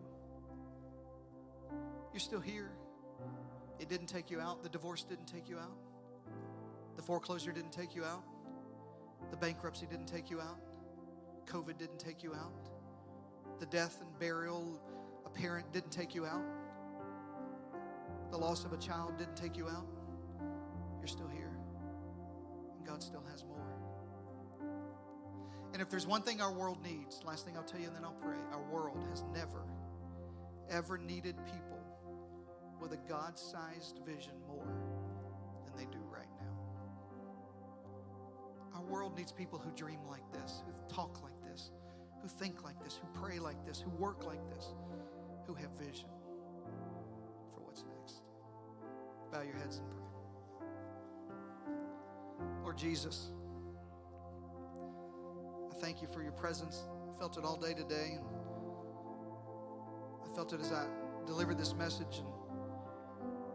[2.14, 2.70] You're still here.
[3.80, 4.62] It didn't take you out.
[4.62, 5.76] The divorce didn't take you out.
[6.98, 8.24] The foreclosure didn't take you out.
[9.32, 10.60] The bankruptcy didn't take you out.
[11.48, 12.70] COVID didn't take you out.
[13.60, 14.80] The death and burial
[15.26, 16.46] a parent didn't take you out.
[18.30, 19.88] The loss of a child didn't take you out.
[21.00, 21.58] You're still here.
[22.78, 23.24] And God still.
[25.80, 28.04] And if there's one thing our world needs, last thing I'll tell you and then
[28.04, 28.36] I'll pray.
[28.52, 29.64] Our world has never,
[30.70, 31.80] ever needed people
[32.82, 34.68] with a God sized vision more
[35.64, 36.52] than they do right now.
[38.76, 41.72] Our world needs people who dream like this, who talk like this,
[42.22, 44.74] who think like this, who pray like this, who work like this,
[45.48, 46.10] who have vision
[47.54, 48.16] for what's next.
[49.32, 50.04] Bow your heads and pray.
[52.64, 53.32] Lord Jesus,
[55.80, 56.84] thank you for your presence.
[57.16, 58.26] I felt it all day today, and
[60.30, 60.86] I felt it as I
[61.26, 62.22] delivered this message.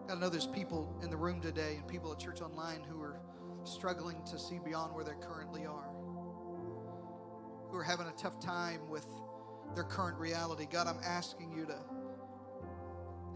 [0.09, 3.01] And I know there's people in the room today and people at church online who
[3.03, 3.20] are
[3.64, 5.91] struggling to see beyond where they currently are,
[7.70, 9.07] who are having a tough time with
[9.75, 10.66] their current reality.
[10.70, 11.77] God, I'm asking you to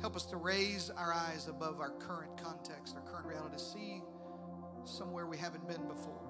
[0.00, 4.02] help us to raise our eyes above our current context, our current reality, to see
[4.84, 6.27] somewhere we haven't been before.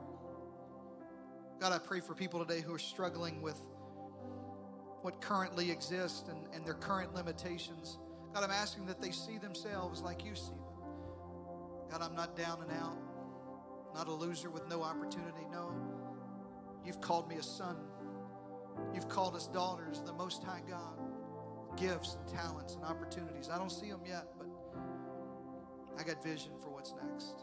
[1.61, 3.59] God, I pray for people today who are struggling with
[5.03, 7.99] what currently exists and, and their current limitations.
[8.33, 10.65] God, I'm asking that they see themselves like you see them.
[11.91, 12.97] God, I'm not down and out
[13.95, 15.47] not a loser with no opportunity.
[15.51, 15.73] No,
[16.85, 17.77] you've called me a son.
[18.95, 20.99] You've called us daughters the Most High God.
[21.77, 23.49] Gifts and talents and opportunities.
[23.51, 24.47] I don't see them yet, but
[25.99, 27.35] I got vision for what's next.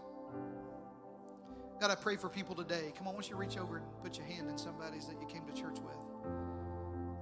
[1.79, 2.93] God, I pray for people today.
[2.97, 5.45] Come on, don't you reach over and put your hand in somebody's that you came
[5.45, 5.97] to church with?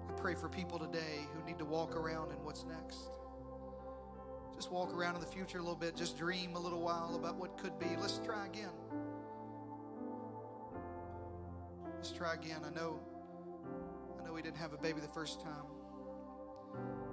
[0.08, 3.10] I pray for people today who need to walk around in what's next.
[4.56, 5.96] Just walk around in the future a little bit.
[5.96, 7.88] Just dream a little while about what could be.
[8.00, 8.70] Let's try again.
[11.96, 12.60] Let's try again.
[12.64, 13.00] I know,
[14.20, 15.66] I know we didn't have a baby the first time.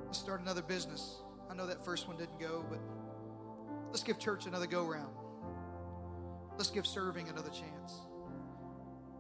[0.04, 1.22] Let's start another business.
[1.50, 2.80] I know that first one didn't go, but
[3.88, 5.14] let's give church another go round.
[6.60, 8.02] Let's give serving another chance.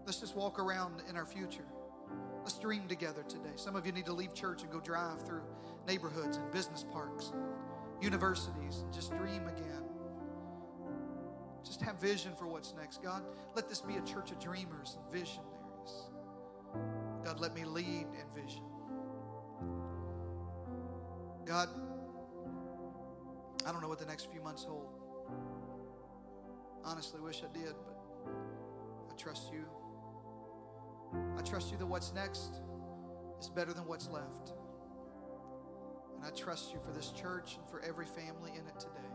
[0.04, 1.64] Let's just walk around in our future.
[2.40, 3.54] Let's dream together today.
[3.56, 5.40] Some of you need to leave church and go drive through
[5.88, 9.82] neighborhoods and business parks and universities and just dream again.
[11.64, 13.02] Just have vision for what's next.
[13.02, 13.22] God,
[13.56, 16.10] let this be a church of dreamers and visionaries.
[17.24, 18.64] God, let me lead in vision.
[21.46, 21.70] God,
[23.64, 24.90] I don't know what the next few months hold.
[26.84, 27.96] Honestly, wish I did, but
[29.10, 29.64] I trust you.
[31.38, 32.60] I trust you that what's next
[33.40, 34.52] is better than what's left.
[36.16, 39.10] And I trust you for this church and for every family in it today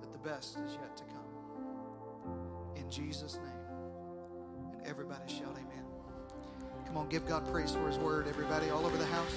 [0.00, 2.76] that the best is yet to come.
[2.76, 4.72] In Jesus' name.
[4.72, 5.84] And everybody shout, Amen.
[6.86, 9.34] Come on, give God praise for His word, everybody, all over the house.